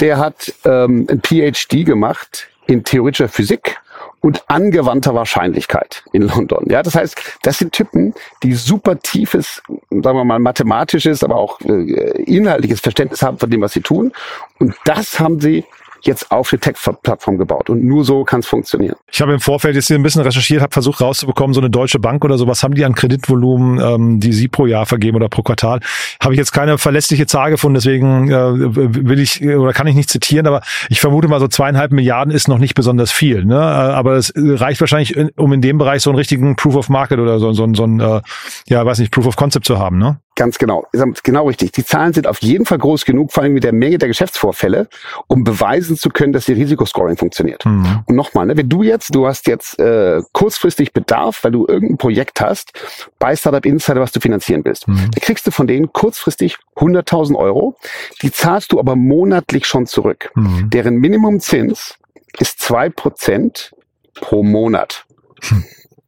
der 0.00 0.18
hat 0.18 0.52
ähm, 0.64 1.06
ein 1.10 1.22
PhD 1.22 1.86
gemacht 1.86 2.48
in 2.66 2.84
theoretischer 2.84 3.28
Physik 3.28 3.78
und 4.20 4.44
angewandter 4.48 5.14
Wahrscheinlichkeit 5.14 6.04
in 6.12 6.22
London. 6.22 6.64
Ja, 6.68 6.82
das 6.82 6.94
heißt, 6.94 7.16
das 7.42 7.58
sind 7.58 7.72
Typen, 7.72 8.14
die 8.42 8.54
super 8.54 8.98
tiefes, 8.98 9.62
sagen 9.90 10.18
wir 10.18 10.24
mal, 10.24 10.38
mathematisches, 10.38 11.22
aber 11.22 11.36
auch 11.36 11.60
äh, 11.60 12.22
inhaltliches 12.22 12.80
Verständnis 12.80 13.22
haben 13.22 13.38
von 13.38 13.50
dem, 13.50 13.60
was 13.60 13.72
sie 13.72 13.82
tun. 13.82 14.12
Und 14.58 14.74
das 14.84 15.20
haben 15.20 15.40
sie 15.40 15.64
jetzt 16.06 16.30
auf 16.30 16.52
eine 16.52 16.60
Tech-Plattform 16.60 17.38
gebaut. 17.38 17.70
Und 17.70 17.84
nur 17.84 18.04
so 18.04 18.24
kann 18.24 18.40
es 18.40 18.46
funktionieren. 18.46 18.96
Ich 19.10 19.20
habe 19.20 19.32
im 19.32 19.40
Vorfeld 19.40 19.74
jetzt 19.74 19.86
hier 19.88 19.96
ein 19.96 20.02
bisschen 20.02 20.22
recherchiert, 20.22 20.62
habe 20.62 20.72
versucht 20.72 21.00
rauszubekommen, 21.00 21.54
so 21.54 21.60
eine 21.60 21.70
deutsche 21.70 21.98
Bank 21.98 22.24
oder 22.24 22.38
so, 22.38 22.46
was 22.46 22.62
haben 22.62 22.74
die 22.74 22.84
an 22.84 22.94
Kreditvolumen, 22.94 23.80
ähm, 23.80 24.20
die 24.20 24.32
sie 24.32 24.48
pro 24.48 24.66
Jahr 24.66 24.86
vergeben 24.86 25.16
oder 25.16 25.28
pro 25.28 25.42
Quartal. 25.42 25.80
Habe 26.22 26.34
ich 26.34 26.38
jetzt 26.38 26.52
keine 26.52 26.78
verlässliche 26.78 27.26
Zahl 27.26 27.50
gefunden, 27.50 27.74
deswegen 27.74 28.30
äh, 28.30 28.74
will 29.06 29.18
ich 29.18 29.42
oder 29.44 29.72
kann 29.72 29.86
ich 29.86 29.94
nicht 29.94 30.10
zitieren, 30.10 30.46
aber 30.46 30.62
ich 30.88 31.00
vermute 31.00 31.28
mal 31.28 31.40
so 31.40 31.48
zweieinhalb 31.48 31.92
Milliarden 31.92 32.32
ist 32.32 32.48
noch 32.48 32.58
nicht 32.58 32.74
besonders 32.74 33.12
viel. 33.12 33.44
Ne? 33.44 33.56
Äh, 33.56 33.58
aber 33.58 34.14
es 34.14 34.32
reicht 34.36 34.80
wahrscheinlich, 34.80 35.16
um 35.36 35.52
in 35.52 35.60
dem 35.60 35.78
Bereich 35.78 36.02
so 36.02 36.10
einen 36.10 36.18
richtigen 36.18 36.56
Proof 36.56 36.76
of 36.76 36.88
Market 36.88 37.18
oder 37.18 37.38
so, 37.38 37.52
so, 37.52 37.72
so 37.74 37.84
ein, 37.84 38.00
äh, 38.00 38.20
ja, 38.68 38.84
weiß 38.84 38.98
nicht, 38.98 39.12
Proof 39.12 39.26
of 39.26 39.36
Concept 39.36 39.66
zu 39.66 39.78
haben. 39.78 39.98
Ne? 39.98 40.18
Ganz 40.36 40.58
genau. 40.58 40.86
Genau 41.22 41.48
richtig. 41.48 41.72
Die 41.72 41.84
Zahlen 41.84 42.12
sind 42.12 42.26
auf 42.26 42.42
jeden 42.42 42.66
Fall 42.66 42.76
groß 42.76 43.06
genug, 43.06 43.32
vor 43.32 43.42
allem 43.42 43.54
mit 43.54 43.64
der 43.64 43.72
Menge 43.72 43.96
der 43.96 44.08
Geschäftsvorfälle, 44.08 44.86
um 45.28 45.44
beweisen 45.44 45.96
zu 45.96 46.10
können, 46.10 46.34
dass 46.34 46.46
ihr 46.48 46.56
Risikoscoring 46.56 47.16
funktioniert. 47.16 47.64
Mhm. 47.64 48.04
Und 48.06 48.14
nochmal, 48.14 48.46
ne, 48.46 48.56
wenn 48.56 48.68
du 48.68 48.82
jetzt, 48.82 49.14
du 49.14 49.26
hast 49.26 49.46
jetzt 49.46 49.78
äh, 49.78 50.20
kurzfristig 50.32 50.92
Bedarf, 50.92 51.42
weil 51.42 51.52
du 51.52 51.66
irgendein 51.66 51.96
Projekt 51.96 52.42
hast, 52.42 52.72
bei 53.18 53.34
Startup 53.34 53.64
Insider, 53.64 54.00
was 54.00 54.12
du 54.12 54.20
finanzieren 54.20 54.62
willst, 54.64 54.86
mhm. 54.86 55.10
dann 55.10 55.22
kriegst 55.22 55.46
du 55.46 55.50
von 55.50 55.66
denen 55.66 55.90
kurzfristig 55.92 56.58
100.000 56.76 57.34
Euro. 57.34 57.76
Die 58.20 58.30
zahlst 58.30 58.72
du 58.72 58.78
aber 58.78 58.94
monatlich 58.94 59.66
schon 59.66 59.86
zurück. 59.86 60.30
Mhm. 60.34 60.68
Deren 60.68 60.96
Minimumzins 60.96 61.96
ist 62.38 62.60
zwei 62.60 62.90
Prozent 62.90 63.72
pro 64.12 64.42
Monat. 64.42 65.06
Hm. 65.48 65.64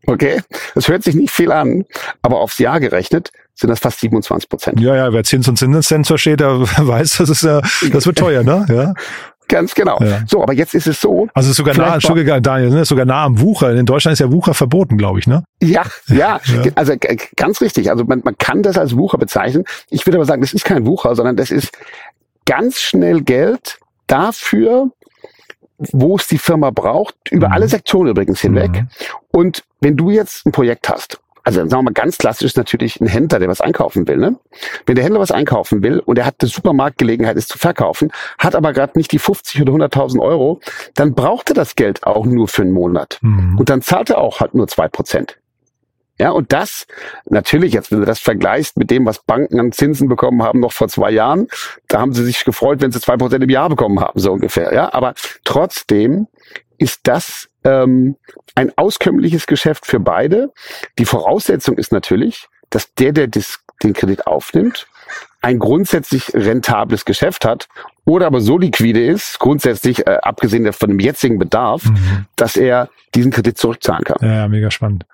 Okay, 0.06 0.40
das 0.74 0.88
hört 0.88 1.02
sich 1.02 1.14
nicht 1.14 1.32
viel 1.32 1.52
an, 1.52 1.84
aber 2.22 2.40
aufs 2.40 2.58
Jahr 2.58 2.80
gerechnet 2.80 3.30
sind 3.58 3.70
das 3.70 3.80
fast 3.80 4.00
27 4.00 4.48
Prozent. 4.48 4.80
Ja, 4.80 4.94
ja, 4.94 5.12
wer 5.12 5.24
Zins 5.24 5.48
und 5.48 5.58
Zinseszins 5.58 6.06
versteht, 6.06 6.40
der 6.40 6.60
weiß, 6.60 7.18
das 7.18 7.28
ist 7.28 7.42
ja, 7.42 7.60
das 7.92 8.06
wird 8.06 8.18
teuer, 8.18 8.42
ne? 8.42 8.66
Ja. 8.68 8.94
Ganz 9.48 9.74
genau. 9.74 9.98
Ja. 10.00 10.20
So, 10.26 10.42
aber 10.42 10.52
jetzt 10.52 10.74
ist 10.74 10.86
es 10.86 11.00
so. 11.00 11.26
Also 11.32 11.52
sogar 11.52 11.74
nah, 11.74 11.94
Entschuldige, 11.94 12.40
Daniel, 12.40 12.70
ne, 12.70 12.84
sogar 12.84 13.06
nah 13.06 13.24
am 13.24 13.40
Wucher. 13.40 13.72
In 13.72 13.86
Deutschland 13.86 14.12
ist 14.12 14.18
ja 14.18 14.30
Wucher 14.30 14.52
verboten, 14.52 14.98
glaube 14.98 15.18
ich, 15.18 15.26
ne? 15.26 15.42
Ja, 15.62 15.84
ja, 16.08 16.38
ja, 16.44 16.70
also 16.74 16.92
ganz 17.34 17.62
richtig. 17.62 17.90
Also 17.90 18.04
man, 18.04 18.20
man 18.24 18.36
kann 18.36 18.62
das 18.62 18.76
als 18.76 18.94
Wucher 18.94 19.16
bezeichnen. 19.16 19.64
Ich 19.88 20.06
würde 20.06 20.18
aber 20.18 20.26
sagen, 20.26 20.42
das 20.42 20.52
ist 20.52 20.66
kein 20.66 20.86
Wucher, 20.86 21.16
sondern 21.16 21.36
das 21.36 21.50
ist 21.50 21.72
ganz 22.44 22.78
schnell 22.78 23.22
Geld 23.22 23.78
dafür, 24.06 24.90
wo 25.78 26.16
es 26.16 26.26
die 26.26 26.38
Firma 26.38 26.70
braucht, 26.70 27.14
über 27.30 27.48
mhm. 27.48 27.54
alle 27.54 27.68
Sektoren 27.68 28.08
übrigens 28.08 28.42
hinweg. 28.42 28.70
Mhm. 28.70 28.88
Und 29.32 29.64
wenn 29.80 29.96
du 29.96 30.10
jetzt 30.10 30.44
ein 30.44 30.52
Projekt 30.52 30.90
hast 30.90 31.20
also 31.48 31.60
sagen 31.60 31.70
wir 31.70 31.82
mal 31.82 31.92
ganz 31.94 32.18
klassisch 32.18 32.44
ist 32.44 32.56
natürlich 32.58 33.00
ein 33.00 33.06
Händler, 33.06 33.38
der 33.38 33.48
was 33.48 33.62
einkaufen 33.62 34.06
will. 34.06 34.18
Ne? 34.18 34.36
Wenn 34.84 34.96
der 34.96 35.04
Händler 35.04 35.20
was 35.20 35.30
einkaufen 35.30 35.82
will 35.82 35.98
und 36.00 36.18
er 36.18 36.26
hat 36.26 36.36
eine 36.40 36.48
Supermarktgelegenheit, 36.50 37.38
es 37.38 37.48
zu 37.48 37.56
verkaufen, 37.56 38.12
hat 38.38 38.54
aber 38.54 38.74
gerade 38.74 38.98
nicht 38.98 39.12
die 39.12 39.18
50 39.18 39.62
oder 39.62 39.72
100.000 39.72 40.20
Euro, 40.20 40.60
dann 40.94 41.14
braucht 41.14 41.50
er 41.50 41.54
das 41.54 41.74
Geld 41.74 42.04
auch 42.04 42.26
nur 42.26 42.48
für 42.48 42.62
einen 42.62 42.72
Monat. 42.72 43.18
Mhm. 43.22 43.58
Und 43.58 43.70
dann 43.70 43.80
zahlt 43.80 44.10
er 44.10 44.18
auch 44.18 44.40
halt 44.40 44.54
nur 44.54 44.68
zwei 44.68 44.88
Prozent. 44.88 45.38
Ja, 46.20 46.32
und 46.32 46.52
das, 46.52 46.86
natürlich, 47.26 47.72
jetzt, 47.72 47.92
wenn 47.92 48.00
du 48.00 48.04
das 48.04 48.18
vergleichst 48.18 48.76
mit 48.76 48.90
dem, 48.90 49.06
was 49.06 49.20
Banken 49.20 49.58
an 49.58 49.72
Zinsen 49.72 50.08
bekommen 50.08 50.42
haben 50.42 50.60
noch 50.60 50.72
vor 50.72 50.88
zwei 50.88 51.12
Jahren, 51.12 51.46
da 51.86 52.00
haben 52.00 52.12
sie 52.12 52.24
sich 52.24 52.44
gefreut, 52.44 52.80
wenn 52.80 52.90
sie 52.90 53.00
zwei 53.00 53.16
Prozent 53.16 53.44
im 53.44 53.50
Jahr 53.50 53.68
bekommen 53.68 54.00
haben, 54.00 54.18
so 54.18 54.32
ungefähr. 54.32 54.74
Ja, 54.74 54.92
aber 54.92 55.14
trotzdem 55.44 56.26
ist 56.78 57.00
das 57.04 57.48
ähm, 57.64 58.16
ein 58.54 58.72
auskömmliches 58.76 59.46
Geschäft 59.46 59.86
für 59.86 60.00
beide. 60.00 60.52
Die 60.98 61.04
Voraussetzung 61.04 61.76
ist 61.76 61.92
natürlich, 61.92 62.48
dass 62.70 62.94
der, 62.94 63.12
der 63.12 63.28
das, 63.28 63.60
den 63.82 63.92
Kredit 63.92 64.26
aufnimmt, 64.26 64.86
ein 65.40 65.58
grundsätzlich 65.58 66.34
rentables 66.34 67.04
Geschäft 67.04 67.44
hat 67.44 67.68
oder 68.08 68.26
aber 68.26 68.40
so 68.40 68.58
liquide 68.58 69.04
ist, 69.04 69.38
grundsätzlich 69.38 70.06
äh, 70.06 70.18
abgesehen 70.22 70.72
von 70.72 70.88
dem 70.88 70.98
jetzigen 70.98 71.38
Bedarf, 71.38 71.84
mhm. 71.84 72.26
dass 72.36 72.56
er 72.56 72.88
diesen 73.14 73.30
Kredit 73.30 73.58
zurückzahlen 73.58 74.04
kann. 74.04 74.16
Ja, 74.20 74.48
mega 74.48 74.70
spannend. 74.70 75.04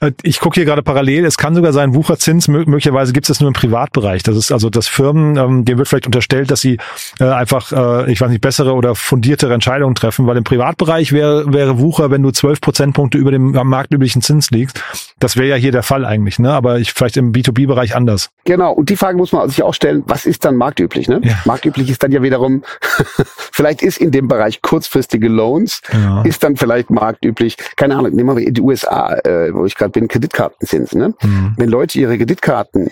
Äh, 0.00 0.12
ich 0.22 0.40
gucke 0.40 0.54
hier 0.54 0.64
gerade 0.64 0.82
parallel, 0.82 1.24
es 1.24 1.36
kann 1.36 1.54
sogar 1.54 1.72
sein, 1.72 1.94
Wucherzins, 1.94 2.48
möglicherweise 2.48 3.12
gibt 3.12 3.24
es 3.24 3.28
das 3.28 3.40
nur 3.40 3.48
im 3.48 3.54
Privatbereich. 3.54 4.22
Das 4.22 4.36
ist 4.36 4.52
also, 4.52 4.70
dass 4.70 4.88
Firmen, 4.88 5.36
ähm, 5.36 5.64
denen 5.64 5.78
wird 5.78 5.88
vielleicht 5.88 6.06
unterstellt, 6.06 6.50
dass 6.50 6.60
sie 6.60 6.78
äh, 7.18 7.24
einfach, 7.24 7.72
äh, 7.72 8.12
ich 8.12 8.20
weiß 8.20 8.30
nicht, 8.30 8.40
bessere 8.40 8.74
oder 8.74 8.94
fundiertere 8.94 9.54
Entscheidungen 9.54 9.94
treffen, 9.94 10.26
weil 10.26 10.36
im 10.36 10.44
Privatbereich 10.44 11.12
wäre, 11.12 11.52
wäre 11.52 11.78
Wucher, 11.78 12.10
wenn 12.10 12.22
du 12.22 12.30
zwölf 12.30 12.60
Prozentpunkte 12.60 13.18
über 13.18 13.30
dem 13.30 13.52
marktüblichen 13.52 14.22
Zins 14.22 14.50
liegst. 14.50 14.82
Das 15.18 15.36
wäre 15.36 15.48
ja 15.48 15.56
hier 15.56 15.72
der 15.72 15.82
Fall 15.82 16.04
eigentlich, 16.04 16.38
ne? 16.38 16.52
aber 16.52 16.78
ich, 16.78 16.92
vielleicht 16.92 17.16
im 17.16 17.32
B2B-Bereich 17.32 17.94
anders. 17.94 18.30
Genau, 18.44 18.72
und 18.72 18.88
die 18.88 18.96
Frage 18.96 19.16
muss 19.16 19.32
man 19.32 19.48
sich 19.48 19.62
auch 19.62 19.74
stellen, 19.74 20.02
was 20.06 20.26
ist 20.26 20.44
dann 20.44 20.56
marktüblich? 20.56 21.08
Ne? 21.08 21.20
Ja. 21.22 21.34
Marktüblich 21.44 21.90
ist 21.90 22.02
dann 22.02 22.12
ja 22.12 22.22
wiederum, 22.30 22.62
vielleicht 23.52 23.82
ist 23.82 23.98
in 23.98 24.10
dem 24.12 24.28
Bereich 24.28 24.62
kurzfristige 24.62 25.28
Loans, 25.28 25.82
ja. 25.92 26.22
ist 26.22 26.44
dann 26.44 26.56
vielleicht 26.56 26.90
marktüblich, 26.90 27.56
keine 27.76 27.96
Ahnung, 27.96 28.12
nehmen 28.12 28.36
wir 28.36 28.50
die 28.50 28.60
USA, 28.60 29.14
äh, 29.24 29.52
wo 29.52 29.66
ich 29.66 29.74
gerade 29.74 29.90
bin, 29.90 30.08
Kreditkartenzinsen. 30.08 31.00
Ne? 31.00 31.14
Mhm. 31.22 31.54
Wenn 31.56 31.68
Leute 31.68 31.98
ihre 31.98 32.16
Kreditkarten 32.16 32.90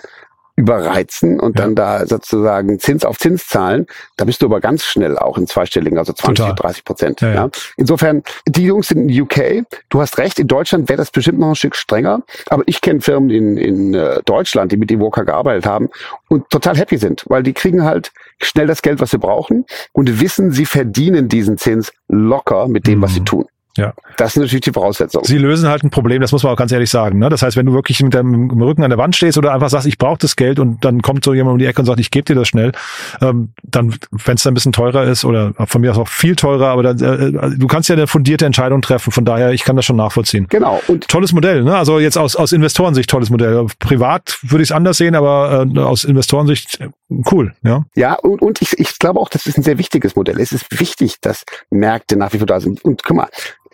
überreizen 0.58 1.38
und 1.38 1.56
ja. 1.56 1.64
dann 1.64 1.76
da 1.76 2.04
sozusagen 2.04 2.80
Zins 2.80 3.04
auf 3.04 3.16
Zins 3.18 3.46
zahlen, 3.46 3.86
da 4.16 4.24
bist 4.24 4.42
du 4.42 4.46
aber 4.46 4.60
ganz 4.60 4.84
schnell 4.84 5.16
auch 5.16 5.38
in 5.38 5.46
zweistelligen, 5.46 5.98
also 5.98 6.12
20, 6.12 6.46
Total. 6.46 6.54
30 6.56 6.84
Prozent. 6.84 7.20
Ja, 7.20 7.32
ja. 7.32 7.50
Insofern, 7.76 8.24
die 8.46 8.64
Jungs 8.64 8.88
sind 8.88 9.08
in 9.08 9.22
UK. 9.22 9.64
Du 9.88 10.00
hast 10.00 10.18
recht, 10.18 10.40
in 10.40 10.48
Deutschland 10.48 10.88
wäre 10.88 10.96
das 10.96 11.12
bestimmt 11.12 11.38
noch 11.38 11.50
ein 11.50 11.54
Stück 11.54 11.76
strenger, 11.76 12.22
aber 12.50 12.64
ich 12.66 12.80
kenne 12.80 13.00
Firmen 13.00 13.30
in, 13.30 13.56
in 13.56 13.94
äh, 13.94 14.20
Deutschland, 14.24 14.72
die 14.72 14.76
mit 14.76 14.90
Evoca 14.90 15.22
gearbeitet 15.22 15.64
haben 15.64 15.90
und 16.28 16.50
total 16.50 16.76
happy 16.76 16.98
sind, 16.98 17.24
weil 17.28 17.44
die 17.44 17.52
kriegen 17.52 17.84
halt 17.84 18.10
schnell 18.42 18.66
das 18.66 18.82
Geld, 18.82 19.00
was 19.00 19.12
sie 19.12 19.18
brauchen 19.18 19.64
und 19.92 20.20
wissen, 20.20 20.50
sie 20.50 20.66
verdienen 20.66 21.28
diesen 21.28 21.56
Zins 21.56 21.92
locker 22.08 22.66
mit 22.66 22.88
dem, 22.88 22.98
mhm. 22.98 23.02
was 23.02 23.14
sie 23.14 23.20
mhm. 23.20 23.26
tun. 23.26 23.46
Ja. 23.78 23.94
Das 24.16 24.34
ist 24.34 24.42
natürlich 24.42 24.62
die 24.62 24.72
Voraussetzung. 24.72 25.22
Sie 25.24 25.38
lösen 25.38 25.68
halt 25.68 25.84
ein 25.84 25.90
Problem, 25.90 26.20
das 26.20 26.32
muss 26.32 26.42
man 26.42 26.52
auch 26.52 26.56
ganz 26.56 26.72
ehrlich 26.72 26.90
sagen. 26.90 27.20
Ne? 27.20 27.28
Das 27.28 27.42
heißt, 27.42 27.56
wenn 27.56 27.66
du 27.66 27.72
wirklich 27.72 28.02
mit 28.02 28.12
deinem 28.12 28.50
Rücken 28.60 28.82
an 28.82 28.90
der 28.90 28.98
Wand 28.98 29.14
stehst 29.14 29.38
oder 29.38 29.54
einfach 29.54 29.70
sagst, 29.70 29.86
ich 29.86 29.98
brauche 29.98 30.18
das 30.18 30.34
Geld 30.34 30.58
und 30.58 30.84
dann 30.84 31.00
kommt 31.00 31.24
so 31.24 31.32
jemand 31.32 31.52
um 31.52 31.58
die 31.58 31.66
Ecke 31.66 31.80
und 31.80 31.86
sagt, 31.86 32.00
ich 32.00 32.10
gebe 32.10 32.24
dir 32.24 32.34
das 32.34 32.48
schnell, 32.48 32.72
ähm, 33.20 33.52
dann, 33.62 33.94
wenn 34.10 34.34
es 34.34 34.42
dann 34.42 34.50
ein 34.50 34.54
bisschen 34.54 34.72
teurer 34.72 35.04
ist 35.04 35.24
oder 35.24 35.54
von 35.66 35.80
mir 35.80 35.92
aus 35.92 35.98
auch 35.98 36.08
viel 36.08 36.34
teurer, 36.34 36.68
aber 36.68 36.82
dann, 36.82 36.98
äh, 37.00 37.56
du 37.56 37.66
kannst 37.68 37.88
ja 37.88 37.94
eine 37.94 38.08
fundierte 38.08 38.46
Entscheidung 38.46 38.82
treffen. 38.82 39.12
Von 39.12 39.24
daher, 39.24 39.52
ich 39.52 39.62
kann 39.62 39.76
das 39.76 39.84
schon 39.84 39.96
nachvollziehen. 39.96 40.46
Genau. 40.48 40.82
Und 40.88 41.06
tolles 41.06 41.32
Modell. 41.32 41.62
Ne? 41.62 41.76
Also 41.76 42.00
jetzt 42.00 42.18
aus, 42.18 42.34
aus 42.34 42.50
Investorensicht 42.50 43.08
tolles 43.08 43.30
Modell. 43.30 43.64
Privat 43.78 44.38
würde 44.42 44.64
ich 44.64 44.70
es 44.70 44.72
anders 44.72 44.96
sehen, 44.96 45.14
aber 45.14 45.66
äh, 45.72 45.78
aus 45.78 46.02
Investorensicht 46.02 46.80
äh, 46.80 46.88
cool. 47.30 47.54
Ja, 47.62 47.84
ja 47.94 48.14
und, 48.14 48.42
und 48.42 48.60
ich, 48.60 48.76
ich 48.78 48.98
glaube 48.98 49.20
auch, 49.20 49.28
das 49.28 49.46
ist 49.46 49.56
ein 49.56 49.62
sehr 49.62 49.78
wichtiges 49.78 50.16
Modell. 50.16 50.40
Es 50.40 50.50
ist 50.50 50.80
wichtig, 50.80 51.20
dass 51.20 51.44
Märkte 51.70 52.16
nach 52.16 52.32
wie 52.32 52.38
vor 52.38 52.46
da 52.46 52.58
sind. 52.58 52.84
Und 52.84 53.04
guck 53.04 53.16
mal, 53.16 53.28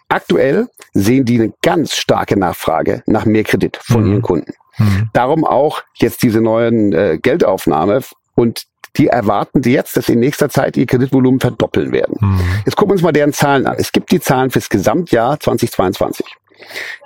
Aktuell 0.08 0.68
sehen 0.92 1.24
die 1.24 1.40
eine 1.40 1.52
ganz 1.62 1.96
starke 1.96 2.38
Nachfrage 2.38 3.02
nach 3.06 3.24
mehr 3.24 3.44
Kredit 3.44 3.78
von 3.82 4.04
mhm. 4.04 4.10
ihren 4.10 4.22
Kunden. 4.22 4.52
Mhm. 4.78 5.10
Darum 5.12 5.44
auch 5.44 5.82
jetzt 5.96 6.22
diese 6.22 6.40
neuen 6.40 6.92
äh, 6.92 7.18
Geldaufnahme 7.20 8.00
und 8.34 8.64
die 8.96 9.08
erwarten 9.08 9.62
jetzt, 9.62 9.96
dass 9.96 10.08
in 10.08 10.20
nächster 10.20 10.48
Zeit 10.48 10.76
ihr 10.76 10.86
Kreditvolumen 10.86 11.40
verdoppeln 11.40 11.92
werden. 11.92 12.16
Mhm. 12.20 12.40
Jetzt 12.64 12.76
gucken 12.76 12.90
wir 12.90 12.94
uns 12.94 13.02
mal 13.02 13.12
deren 13.12 13.32
Zahlen 13.32 13.66
an. 13.66 13.76
Es 13.78 13.90
gibt 13.90 14.10
die 14.12 14.20
Zahlen 14.20 14.50
fürs 14.50 14.68
Gesamtjahr 14.68 15.40
2022. 15.40 16.26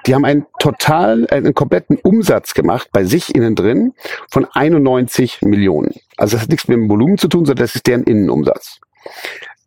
Die 0.07 0.14
haben 0.14 0.25
einen 0.25 0.47
total, 0.59 1.26
einen 1.31 1.55
kompletten 1.55 1.97
Umsatz 1.97 2.52
gemacht 2.52 2.88
bei 2.93 3.05
sich 3.05 3.35
innen 3.35 3.55
drin 3.55 3.95
von 4.31 4.47
91 4.52 5.40
Millionen. 5.43 5.95
Also 6.17 6.37
das 6.37 6.43
hat 6.43 6.50
nichts 6.50 6.69
mit 6.69 6.76
dem 6.76 6.90
Volumen 6.90 7.17
zu 7.17 7.28
tun, 7.28 7.47
sondern 7.47 7.64
das 7.64 7.75
ist 7.75 7.87
deren 7.87 8.05
Innenumsatz. 8.05 8.81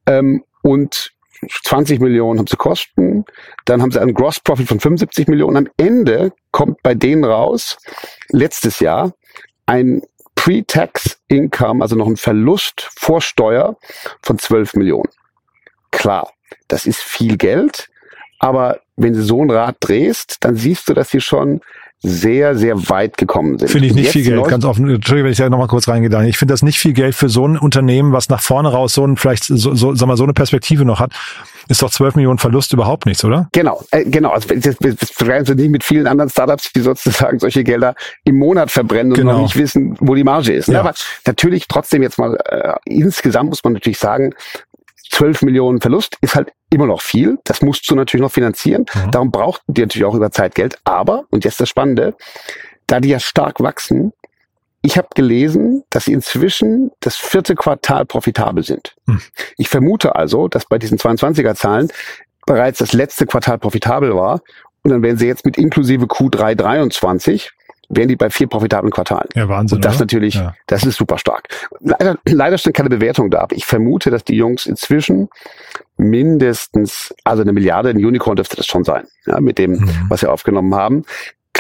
Ähm, 0.06 0.44
und 0.62 1.11
20 1.50 2.00
Millionen 2.00 2.40
haben 2.40 2.48
sie 2.48 2.56
Kosten, 2.56 3.26
dann 3.66 3.82
haben 3.82 3.92
sie 3.92 4.00
einen 4.00 4.14
Gross 4.14 4.40
Profit 4.40 4.68
von 4.68 4.80
75 4.80 5.28
Millionen. 5.28 5.58
Am 5.58 5.70
Ende 5.78 6.34
kommt 6.52 6.82
bei 6.84 6.94
denen 6.94 7.24
raus, 7.24 7.78
letztes 8.30 8.80
Jahr, 8.80 9.14
ein 9.66 10.02
Pre-Tax 10.36 11.20
Income, 11.28 11.82
also 11.84 11.96
noch 11.96 12.08
ein 12.08 12.18
Verlust 12.18 12.90
vor 12.96 13.22
Steuer 13.22 13.78
von 14.22 14.40
12 14.40 14.76
Millionen. 14.76 15.10
Klar, 15.92 16.32
das 16.68 16.86
ist 16.86 17.00
viel 17.00 17.38
Geld, 17.38 17.90
aber 18.40 18.82
wenn 18.96 19.14
du 19.14 19.22
so 19.22 19.44
ein 19.44 19.52
Rad 19.52 19.78
drehst, 19.80 20.38
dann 20.44 20.56
siehst 20.56 20.90
du, 20.90 20.94
dass 20.94 21.10
sie 21.10 21.22
schon 21.22 21.62
sehr, 22.04 22.56
sehr 22.56 22.90
weit 22.90 23.18
gekommen 23.18 23.60
sind. 23.60 23.70
Finde 23.70 23.88
ich 23.88 23.94
nicht 23.94 24.10
viel 24.10 24.24
Geld, 24.24 24.44
ganz 24.48 24.66
offen. 24.66 24.90
Entschuldigung, 24.90 25.26
wenn 25.26 25.32
ich 25.32 25.38
da 25.38 25.50
nochmal 25.50 25.68
kurz 25.68 25.88
reingehe. 25.88 26.28
Ich 26.28 26.38
finde 26.38 26.54
das 26.54 26.64
nicht 26.64 26.80
viel 26.80 26.94
Geld 26.94 27.14
für 27.14 27.30
so 27.30 27.48
ein 27.48 27.58
Unternehmen, 27.58 28.12
was 28.12 28.30
nach 28.30 28.42
vorne 28.42 28.70
raus 28.70 28.94
so 28.94 29.06
ein, 29.06 29.18
vielleicht 29.18 29.44
so, 29.44 29.76
so, 29.76 29.94
sag 29.94 30.08
mal, 30.08 30.18
so 30.18 30.24
eine 30.24 30.34
Perspektive 30.34 30.84
noch 30.84 31.00
hat. 31.00 31.14
Ist 31.68 31.84
doch 31.84 31.92
12 31.92 32.16
Millionen 32.16 32.40
Verlust 32.40 32.74
überhaupt 32.74 33.06
nichts, 33.06 33.24
oder? 33.24 33.48
Genau, 33.52 33.84
äh, 33.92 34.04
genau. 34.04 34.32
Also 34.32 34.50
das, 34.54 34.78
das 34.80 35.12
vergleichen 35.12 35.46
Sie 35.46 35.56
nicht 35.56 35.70
mit 35.70 35.84
vielen 35.84 36.08
anderen 36.08 36.30
Startups, 36.30 36.74
die 36.74 36.82
sozusagen 36.82 37.38
solche 37.40 37.64
Gelder 37.64 37.94
im 38.24 38.38
Monat 38.38 38.72
verbrennen 38.72 39.12
und 39.12 39.20
genau. 39.20 39.34
noch 39.34 39.42
nicht 39.44 39.56
wissen, 39.56 39.96
wo 40.00 40.16
die 40.16 40.24
Marge 40.24 40.54
ist. 40.54 40.70
Ne? 40.70 40.76
Ja. 40.76 40.80
Aber 40.82 40.94
natürlich 41.26 41.68
trotzdem 41.68 42.02
jetzt 42.02 42.18
mal 42.18 42.36
äh, 42.46 42.74
insgesamt 42.86 43.50
muss 43.50 43.64
man 43.64 43.74
natürlich 43.74 44.00
sagen, 44.00 44.34
12 45.12 45.44
Millionen 45.44 45.82
Verlust 45.82 46.18
ist 46.22 46.36
halt 46.36 46.52
immer 46.70 46.88
noch 46.88 47.02
viel. 47.02 47.38
Das 47.44 47.62
musst 47.62 47.90
du 47.90 47.96
natürlich 47.96 48.22
noch 48.22 48.32
finanzieren. 48.32 48.86
Mhm. 48.94 49.12
Darum 49.12 49.32
braucht 49.32 49.62
die 49.68 49.82
natürlich 49.82 50.06
auch 50.06 50.16
über 50.16 50.32
Zeit 50.32 50.56
Geld. 50.56 50.80
Aber, 50.84 51.26
und 51.30 51.44
jetzt 51.44 51.60
das 51.60 51.70
Spannende, 51.70 52.16
da 52.88 53.00
die 53.00 53.10
ja 53.10 53.20
stark 53.20 53.60
wachsen, 53.60 54.14
ich 54.82 54.98
habe 54.98 55.10
gelesen, 55.14 55.84
dass 55.90 56.06
sie 56.06 56.14
inzwischen 56.14 56.92
das 57.02 57.16
vierte 57.16 57.56
Quartal 57.56 58.06
profitabel 58.06 58.64
sind. 58.64 58.96
Mhm. 59.06 59.22
Ich 59.58 59.70
vermute 59.70 60.16
also, 60.16 60.48
dass 60.48 60.66
bei 60.66 60.80
diesen 60.80 60.98
22er 60.98 61.56
Zahlen 61.56 61.92
bereits 62.48 62.80
das 62.80 62.94
letzte 62.94 63.26
Quartal 63.26 63.60
profitabel 63.60 64.16
war. 64.16 64.42
Und 64.84 64.90
dann 64.92 65.04
werden 65.04 65.18
sie 65.18 65.28
jetzt 65.28 65.46
mit 65.46 65.58
inklusive 65.58 66.06
Q3 66.06 66.56
23 66.56 67.52
wären 67.94 68.08
die 68.08 68.16
bei 68.16 68.30
vier 68.30 68.48
profitablen 68.48 68.92
Quartalen. 68.92 69.28
Ja, 69.36 69.48
Wahnsinn. 69.48 69.78
Und 69.78 69.86
das 69.86 69.96
oder? 69.96 70.04
natürlich, 70.04 70.36
ja. 70.36 70.56
das 70.68 70.84
ist 70.84 70.98
super 70.98 71.18
stark. 71.18 71.48
Leider, 71.80 72.18
leider 72.26 72.58
stand 72.58 72.76
keine 72.76 72.90
Bewertung 72.90 73.30
da, 73.30 73.42
aber 73.42 73.56
ich 73.56 73.66
vermute, 73.66 74.10
dass 74.10 74.24
die 74.24 74.36
Jungs 74.36 74.66
inzwischen 74.66 75.30
mindestens, 75.98 77.14
also 77.24 77.44
eine 77.44 77.54
Milliarde, 77.54 77.90
ein 77.90 77.98
Unicorn 77.98 78.36
dürfte 78.36 78.56
das 78.56 78.66
schon 78.66 78.84
sein, 78.84 79.06
ja, 79.26 79.40
mit 79.40 79.58
dem, 79.58 79.72
mhm. 79.72 80.06
was 80.10 80.22
sie 80.22 80.30
aufgenommen 80.30 80.74
haben. 80.76 81.04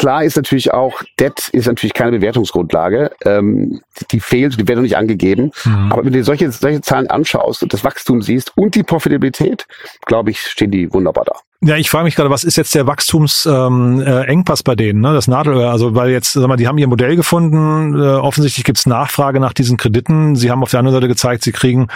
Klar 0.01 0.24
ist 0.24 0.36
natürlich 0.36 0.74
auch, 0.74 1.03
Debt 1.20 1.50
ist 1.50 1.67
natürlich 1.67 1.93
keine 1.93 2.10
Bewertungsgrundlage. 2.10 3.12
Ähm, 3.24 3.81
die 4.10 4.20
fehlt, 4.20 4.60
die 4.60 4.67
wird 4.67 4.77
noch 4.77 4.81
nicht 4.81 4.98
angegeben. 4.98 5.51
Mhm. 5.63 5.91
Aber 5.91 6.03
wenn 6.03 6.12
du 6.12 6.24
solche, 6.24 6.51
solche 6.51 6.81
Zahlen 6.81 7.05
anschaust 7.05 7.62
und 7.62 7.72
das 7.72 7.84
Wachstum 7.84 8.24
siehst 8.24 8.51
und 8.58 8.74
die 8.74 8.81
Profitabilität, 8.81 9.67
glaube 10.08 10.31
ich, 10.31 10.41
stehen 10.41 10.72
die 10.72 10.91
wunderbar 10.91 11.25
da. 11.25 11.34
Ja, 11.63 11.75
ich 11.75 11.91
frage 11.91 12.05
mich 12.05 12.15
gerade, 12.15 12.31
was 12.31 12.43
ist 12.43 12.55
jetzt 12.55 12.74
der 12.74 12.88
Wachstumsengpass 12.88 14.60
ähm, 14.60 14.63
äh, 14.63 14.63
bei 14.65 14.75
denen, 14.75 15.01
ne? 15.01 15.13
Das 15.13 15.27
Nadelöhr. 15.27 15.70
Also 15.70 15.93
weil 15.93 16.10
jetzt, 16.10 16.34
sag 16.34 16.48
mal, 16.48 16.58
die 16.58 16.67
haben 16.67 16.79
ihr 16.79 16.88
Modell 16.88 17.15
gefunden, 17.15 17.93
äh, 17.93 18.15
offensichtlich 18.15 18.65
gibt's 18.65 18.88
Nachfrage 18.88 19.39
nach 19.39 19.53
diesen 19.53 19.77
Krediten. 19.77 20.36
Sie 20.36 20.50
haben 20.50 20.63
auf 20.63 20.72
der 20.72 20.79
anderen 20.79 20.96
Seite 20.96 21.10
gezeigt, 21.10 21.43
sie 21.43 21.51
kriegen 21.51 21.89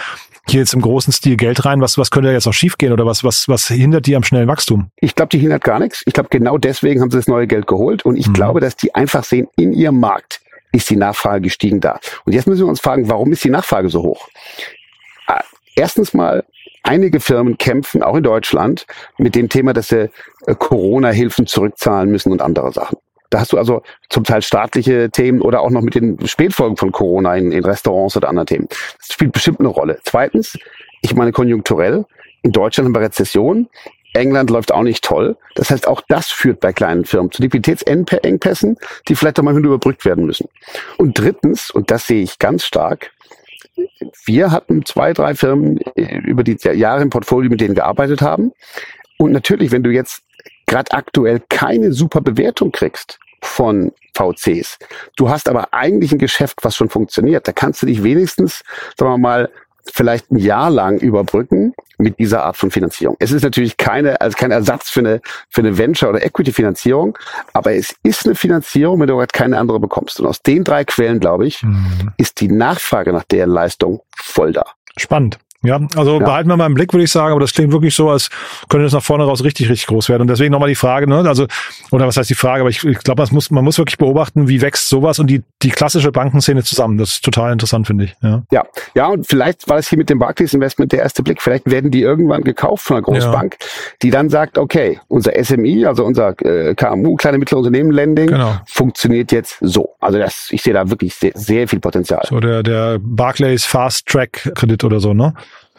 hier 0.48 0.60
jetzt 0.60 0.74
im 0.74 0.80
großen 0.80 1.12
Stil 1.12 1.36
Geld 1.36 1.64
rein. 1.64 1.80
Was, 1.80 1.98
was 1.98 2.10
könnte 2.10 2.30
jetzt 2.30 2.46
noch 2.46 2.52
schiefgehen 2.52 2.92
oder 2.92 3.06
was, 3.06 3.24
was, 3.24 3.48
was 3.48 3.68
hindert 3.68 4.06
die 4.06 4.16
am 4.16 4.22
schnellen 4.22 4.48
Wachstum? 4.48 4.90
Ich 4.96 5.14
glaube, 5.14 5.30
die 5.30 5.38
hindert 5.38 5.64
gar 5.64 5.78
nichts. 5.78 6.02
Ich 6.06 6.12
glaube, 6.12 6.28
genau 6.30 6.58
deswegen 6.58 7.00
haben 7.00 7.10
sie 7.10 7.18
das 7.18 7.26
neue 7.26 7.46
Geld 7.46 7.66
geholt. 7.66 8.04
Und 8.04 8.16
ich 8.16 8.28
mhm. 8.28 8.34
glaube, 8.34 8.60
dass 8.60 8.76
die 8.76 8.94
einfach 8.94 9.24
sehen, 9.24 9.48
in 9.56 9.72
ihrem 9.72 9.98
Markt 10.00 10.40
ist 10.72 10.90
die 10.90 10.96
Nachfrage 10.96 11.42
gestiegen 11.42 11.80
da. 11.80 11.98
Und 12.24 12.32
jetzt 12.32 12.46
müssen 12.46 12.60
wir 12.60 12.68
uns 12.68 12.80
fragen, 12.80 13.08
warum 13.08 13.32
ist 13.32 13.44
die 13.44 13.50
Nachfrage 13.50 13.88
so 13.88 14.02
hoch? 14.02 14.28
Ah, 15.26 15.42
erstens 15.74 16.14
mal 16.14 16.44
einige 16.82 17.20
Firmen 17.20 17.58
kämpfen, 17.58 18.02
auch 18.02 18.16
in 18.16 18.22
Deutschland, 18.22 18.86
mit 19.18 19.34
dem 19.34 19.48
Thema, 19.48 19.72
dass 19.72 19.88
sie 19.88 20.10
äh, 20.46 20.54
Corona-Hilfen 20.54 21.46
zurückzahlen 21.46 22.10
müssen 22.10 22.30
und 22.30 22.42
andere 22.42 22.72
Sachen. 22.72 22.98
Da 23.30 23.40
hast 23.40 23.52
du 23.52 23.58
also 23.58 23.82
zum 24.08 24.24
Teil 24.24 24.42
staatliche 24.42 25.10
Themen 25.10 25.40
oder 25.40 25.60
auch 25.60 25.70
noch 25.70 25.82
mit 25.82 25.94
den 25.94 26.24
Spätfolgen 26.26 26.76
von 26.76 26.92
Corona 26.92 27.36
in, 27.36 27.52
in 27.52 27.64
Restaurants 27.64 28.16
oder 28.16 28.28
anderen 28.28 28.46
Themen. 28.46 28.68
Das 28.68 29.08
spielt 29.12 29.32
bestimmt 29.32 29.60
eine 29.60 29.68
Rolle. 29.68 29.98
Zweitens, 30.04 30.58
ich 31.02 31.14
meine 31.14 31.32
konjunkturell, 31.32 32.04
in 32.42 32.52
Deutschland 32.52 32.86
haben 32.86 32.94
wir 32.94 33.00
Rezession, 33.00 33.68
England 34.16 34.50
läuft 34.50 34.72
auch 34.72 34.82
nicht 34.82 35.04
toll. 35.04 35.36
Das 35.54 35.70
heißt, 35.70 35.86
auch 35.86 36.00
das 36.08 36.28
führt 36.28 36.60
bei 36.60 36.72
kleinen 36.72 37.04
Firmen 37.04 37.30
zu 37.30 37.42
Liquiditätsengpässen, 37.42 38.76
die 39.08 39.14
vielleicht 39.14 39.38
auch 39.38 39.42
mal 39.42 39.56
überbrückt 39.56 40.04
werden 40.04 40.24
müssen. 40.24 40.48
Und 40.96 41.18
drittens, 41.18 41.70
und 41.70 41.90
das 41.90 42.06
sehe 42.06 42.22
ich 42.22 42.38
ganz 42.38 42.64
stark, 42.64 43.10
wir 44.24 44.50
hatten 44.50 44.84
zwei, 44.86 45.12
drei 45.12 45.34
Firmen 45.34 45.78
äh, 45.96 46.18
über 46.18 46.42
die 46.44 46.56
Jahre 46.62 47.02
im 47.02 47.10
Portfolio, 47.10 47.50
mit 47.50 47.60
denen 47.60 47.76
wir 47.76 47.82
gearbeitet 47.82 48.22
haben. 48.22 48.52
Und 49.18 49.32
natürlich, 49.32 49.70
wenn 49.70 49.82
du 49.82 49.90
jetzt 49.90 50.22
gerade 50.66 50.92
aktuell 50.92 51.42
keine 51.48 51.92
super 51.92 52.20
Bewertung 52.20 52.72
kriegst 52.72 53.18
von 53.42 53.92
VCs, 54.14 54.78
du 55.16 55.28
hast 55.28 55.48
aber 55.48 55.72
eigentlich 55.72 56.12
ein 56.12 56.18
Geschäft, 56.18 56.58
was 56.62 56.74
schon 56.74 56.88
funktioniert, 56.88 57.46
da 57.46 57.52
kannst 57.52 57.82
du 57.82 57.86
dich 57.86 58.02
wenigstens, 58.02 58.62
sagen 58.96 59.12
wir 59.12 59.18
mal, 59.18 59.50
vielleicht 59.92 60.30
ein 60.30 60.38
Jahr 60.38 60.70
lang 60.70 60.98
überbrücken 60.98 61.74
mit 61.98 62.18
dieser 62.18 62.44
Art 62.44 62.56
von 62.56 62.70
Finanzierung. 62.70 63.16
Es 63.18 63.30
ist 63.30 63.42
natürlich 63.42 63.76
keine, 63.76 64.20
also 64.20 64.36
kein 64.36 64.50
Ersatz 64.50 64.90
für 64.90 65.00
eine, 65.00 65.20
für 65.48 65.60
eine 65.60 65.78
Venture- 65.78 66.10
oder 66.10 66.24
Equity-Finanzierung, 66.24 67.16
aber 67.52 67.74
es 67.74 67.94
ist 68.02 68.26
eine 68.26 68.34
Finanzierung, 68.34 69.00
wenn 69.00 69.06
du 69.06 69.18
halt 69.18 69.32
keine 69.32 69.58
andere 69.58 69.80
bekommst. 69.80 70.20
Und 70.20 70.26
aus 70.26 70.42
den 70.42 70.64
drei 70.64 70.84
Quellen, 70.84 71.20
glaube 71.20 71.46
ich, 71.46 71.62
mhm. 71.62 72.12
ist 72.16 72.40
die 72.40 72.48
Nachfrage 72.48 73.12
nach 73.12 73.24
deren 73.24 73.50
Leistung 73.50 74.02
voll 74.14 74.52
da. 74.52 74.64
Spannend. 74.98 75.38
Ja, 75.62 75.80
also 75.96 76.20
ja. 76.20 76.24
behalten 76.24 76.48
wir 76.48 76.56
mal 76.56 76.66
im 76.66 76.74
Blick, 76.74 76.92
würde 76.92 77.04
ich 77.04 77.10
sagen, 77.10 77.32
aber 77.32 77.40
das 77.40 77.52
klingt 77.52 77.72
wirklich 77.72 77.94
so, 77.94 78.10
als 78.10 78.30
könnte 78.68 78.84
das 78.84 78.92
nach 78.92 79.02
vorne 79.02 79.24
raus 79.24 79.42
richtig, 79.42 79.68
richtig 79.68 79.86
groß 79.86 80.08
werden. 80.08 80.22
Und 80.22 80.28
deswegen 80.28 80.52
nochmal 80.52 80.68
die 80.68 80.74
Frage, 80.74 81.08
ne, 81.08 81.24
also, 81.26 81.46
oder 81.90 82.06
was 82.06 82.16
heißt 82.16 82.30
die 82.30 82.34
Frage, 82.34 82.60
aber 82.60 82.70
ich, 82.70 82.84
ich 82.84 82.98
glaube, 82.98 83.22
man 83.22 83.32
muss, 83.32 83.50
man 83.50 83.64
muss 83.64 83.78
wirklich 83.78 83.98
beobachten, 83.98 84.48
wie 84.48 84.60
wächst 84.60 84.88
sowas 84.88 85.18
und 85.18 85.28
die, 85.28 85.42
die 85.62 85.70
klassische 85.70 86.12
Bankenszene 86.12 86.62
zusammen. 86.62 86.98
Das 86.98 87.10
ist 87.10 87.24
total 87.24 87.52
interessant, 87.52 87.86
finde 87.86 88.04
ich. 88.04 88.14
Ja. 88.22 88.42
ja, 88.50 88.64
ja, 88.94 89.06
und 89.06 89.26
vielleicht 89.26 89.68
war 89.68 89.76
das 89.76 89.88
hier 89.88 89.98
mit 89.98 90.10
dem 90.10 90.18
Barclays 90.18 90.54
Investment 90.54 90.92
der 90.92 91.00
erste 91.00 91.22
Blick. 91.22 91.42
Vielleicht 91.42 91.70
werden 91.70 91.90
die 91.90 92.02
irgendwann 92.02 92.44
gekauft 92.44 92.84
von 92.84 92.96
einer 92.96 93.02
Großbank, 93.02 93.56
ja. 93.58 93.66
die 94.02 94.10
dann 94.10 94.28
sagt, 94.30 94.58
okay, 94.58 95.00
unser 95.08 95.32
SMI, 95.42 95.86
also 95.86 96.04
unser 96.04 96.40
äh, 96.42 96.74
KMU, 96.74 97.16
kleine 97.16 97.38
mittlere 97.38 97.58
Unternehmen 97.58 97.90
Lending, 97.90 98.28
genau. 98.28 98.60
funktioniert 98.66 99.32
jetzt 99.32 99.58
so. 99.60 99.94
Also 100.00 100.18
das, 100.18 100.48
ich 100.50 100.62
sehe 100.62 100.74
da 100.74 100.88
wirklich 100.90 101.14
sehr, 101.14 101.32
sehr 101.34 101.66
viel 101.66 101.80
Potenzial. 101.80 102.22
So 102.28 102.40
der, 102.40 102.62
der 102.62 102.98
Barclays 103.00 103.64
Fast 103.64 104.06
Track 104.06 104.52
Kredit 104.54 104.84
oder 104.84 105.00
so, 105.00 105.14
ne? 105.14 105.34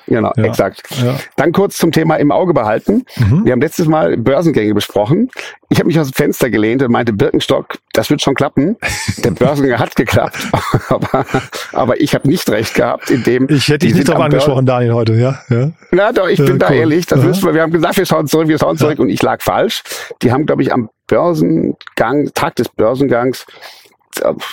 Genau, 0.07 0.31
ja, 0.37 0.43
exakt. 0.45 0.83
Ja. 1.03 1.17
Dann 1.35 1.51
kurz 1.51 1.77
zum 1.77 1.91
Thema 1.91 2.15
im 2.15 2.31
Auge 2.31 2.53
behalten. 2.53 3.03
Mhm. 3.17 3.45
Wir 3.45 3.51
haben 3.51 3.61
letztes 3.61 3.87
Mal 3.87 4.17
Börsengänge 4.17 4.73
besprochen. 4.73 5.29
Ich 5.69 5.79
habe 5.79 5.87
mich 5.87 5.99
aus 5.99 6.07
dem 6.07 6.13
Fenster 6.13 6.49
gelehnt 6.49 6.81
und 6.81 6.91
meinte, 6.91 7.11
Birkenstock, 7.11 7.77
das 7.91 8.09
wird 8.09 8.21
schon 8.21 8.33
klappen. 8.33 8.77
Der 9.23 9.31
Börsengang 9.37 9.79
hat 9.79 9.95
geklappt, 9.95 10.37
aber, 10.89 11.25
aber 11.73 11.99
ich 11.99 12.15
habe 12.15 12.27
nicht 12.27 12.49
recht 12.49 12.73
gehabt, 12.75 13.09
in 13.09 13.23
dem 13.23 13.49
Ich 13.49 13.67
hätte 13.67 13.85
dich 13.85 13.95
nicht 13.95 14.07
darauf 14.07 14.23
angesprochen, 14.23 14.65
Daniel, 14.65 14.93
heute, 14.93 15.13
ja. 15.15 15.39
ja. 15.49 15.71
Na 15.91 16.11
doch, 16.13 16.27
ich 16.27 16.39
ja, 16.39 16.45
bin 16.45 16.53
cool. 16.53 16.59
da 16.59 16.69
ehrlich. 16.69 17.05
Das 17.05 17.21
wissen 17.23 17.45
wir. 17.45 17.53
Wir 17.53 17.61
haben 17.61 17.71
gesagt, 17.71 17.97
wir 17.97 18.05
schauen 18.05 18.27
zurück, 18.27 18.47
wir 18.47 18.57
schauen 18.57 18.77
zurück 18.77 18.99
und 18.99 19.09
ich 19.09 19.21
lag 19.21 19.41
falsch. 19.41 19.83
Die 20.21 20.31
haben, 20.31 20.45
glaube 20.45 20.61
ich, 20.61 20.71
am 20.71 20.89
Börsengang, 21.07 22.31
Tag 22.33 22.55
des 22.55 22.69
Börsengangs 22.69 23.45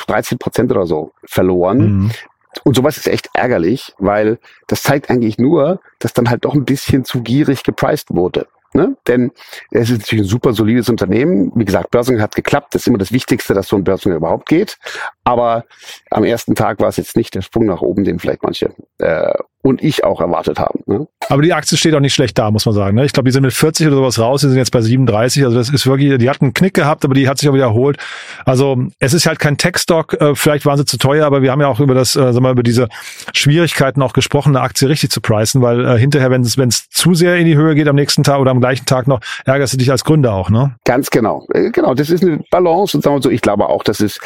13 0.06 0.38
Prozent 0.38 0.70
oder 0.70 0.86
so 0.86 1.12
verloren. 1.24 1.78
Mhm. 1.78 2.10
Und 2.62 2.76
sowas 2.76 2.96
ist 2.96 3.08
echt 3.08 3.30
ärgerlich, 3.34 3.94
weil 3.98 4.38
das 4.66 4.82
zeigt 4.82 5.10
eigentlich 5.10 5.38
nur, 5.38 5.80
dass 5.98 6.12
dann 6.12 6.30
halt 6.30 6.44
doch 6.44 6.54
ein 6.54 6.64
bisschen 6.64 7.04
zu 7.04 7.22
gierig 7.22 7.62
gepriced 7.62 8.14
wurde. 8.14 8.46
Ne? 8.74 8.96
Denn 9.06 9.30
es 9.70 9.88
ist 9.90 10.00
natürlich 10.00 10.24
ein 10.24 10.28
super 10.28 10.52
solides 10.52 10.88
Unternehmen. 10.88 11.52
Wie 11.54 11.64
gesagt, 11.64 11.92
Börsengang 11.92 12.22
hat 12.22 12.34
geklappt. 12.34 12.74
Das 12.74 12.82
ist 12.82 12.88
immer 12.88 12.98
das 12.98 13.12
Wichtigste, 13.12 13.54
dass 13.54 13.68
so 13.68 13.76
ein 13.76 13.84
Börsengang 13.84 14.18
überhaupt 14.18 14.48
geht. 14.48 14.78
Aber 15.24 15.64
am 16.10 16.24
ersten 16.24 16.54
Tag 16.54 16.80
war 16.80 16.88
es 16.88 16.96
jetzt 16.96 17.16
nicht 17.16 17.34
der 17.34 17.42
Sprung 17.42 17.66
nach 17.66 17.80
oben, 17.80 18.04
den 18.04 18.18
vielleicht 18.18 18.42
manche 18.42 18.70
äh, 18.98 19.32
und 19.64 19.82
ich 19.82 20.04
auch 20.04 20.20
erwartet 20.20 20.58
haben. 20.58 20.80
Ne? 20.84 21.08
Aber 21.30 21.40
die 21.40 21.54
Aktie 21.54 21.78
steht 21.78 21.94
auch 21.94 22.00
nicht 22.00 22.12
schlecht 22.12 22.36
da, 22.36 22.50
muss 22.50 22.66
man 22.66 22.74
sagen. 22.74 22.96
Ne? 22.96 23.06
Ich 23.06 23.14
glaube, 23.14 23.28
die 23.28 23.32
sind 23.32 23.42
mit 23.42 23.54
40 23.54 23.86
oder 23.86 23.96
sowas 23.96 24.18
raus, 24.18 24.42
die 24.42 24.48
sind 24.48 24.58
jetzt 24.58 24.70
bei 24.70 24.82
37. 24.82 25.42
Also 25.42 25.56
das 25.56 25.70
ist 25.70 25.86
wirklich, 25.86 26.18
die 26.18 26.28
hatten 26.28 26.44
einen 26.44 26.54
Knick 26.54 26.74
gehabt, 26.74 27.04
aber 27.04 27.14
die 27.14 27.28
hat 27.28 27.38
sich 27.38 27.48
auch 27.48 27.54
wiederholt. 27.54 27.96
Also 28.44 28.76
es 28.98 29.14
ist 29.14 29.24
halt 29.24 29.38
kein 29.38 29.56
Tech-Stock, 29.56 30.20
äh, 30.20 30.34
vielleicht 30.34 30.66
waren 30.66 30.76
sie 30.76 30.84
zu 30.84 30.98
teuer, 30.98 31.24
aber 31.24 31.40
wir 31.40 31.50
haben 31.50 31.62
ja 31.62 31.68
auch 31.68 31.80
über 31.80 31.94
das, 31.94 32.14
äh, 32.14 32.20
sagen 32.20 32.34
wir 32.36 32.40
mal, 32.42 32.52
über 32.52 32.62
diese 32.62 32.88
Schwierigkeiten 33.32 34.02
auch 34.02 34.12
gesprochen, 34.12 34.54
eine 34.54 34.62
Aktie 34.62 34.86
richtig 34.86 35.10
zu 35.10 35.22
preisen, 35.22 35.62
weil 35.62 35.82
äh, 35.86 35.98
hinterher, 35.98 36.30
wenn 36.30 36.42
es 36.42 36.58
wenn 36.58 36.68
es 36.68 36.90
zu 36.90 37.14
sehr 37.14 37.36
in 37.36 37.46
die 37.46 37.56
Höhe 37.56 37.74
geht 37.74 37.88
am 37.88 37.96
nächsten 37.96 38.22
Tag 38.22 38.40
oder 38.40 38.50
am 38.50 38.60
gleichen 38.60 38.84
Tag 38.84 39.06
noch, 39.06 39.20
ärgerst 39.46 39.72
du 39.72 39.78
dich 39.78 39.90
als 39.90 40.04
Gründer 40.04 40.34
auch, 40.34 40.50
ne? 40.50 40.76
Ganz 40.84 41.08
genau. 41.08 41.46
Äh, 41.54 41.70
genau, 41.70 41.94
das 41.94 42.10
ist 42.10 42.22
eine 42.22 42.44
Balance 42.50 42.98
und 42.98 43.02
sagen 43.02 43.16
wir 43.16 43.22
so, 43.22 43.30
ich 43.30 43.40
glaube 43.40 43.66
auch, 43.70 43.82
dass 43.82 44.00
es 44.00 44.20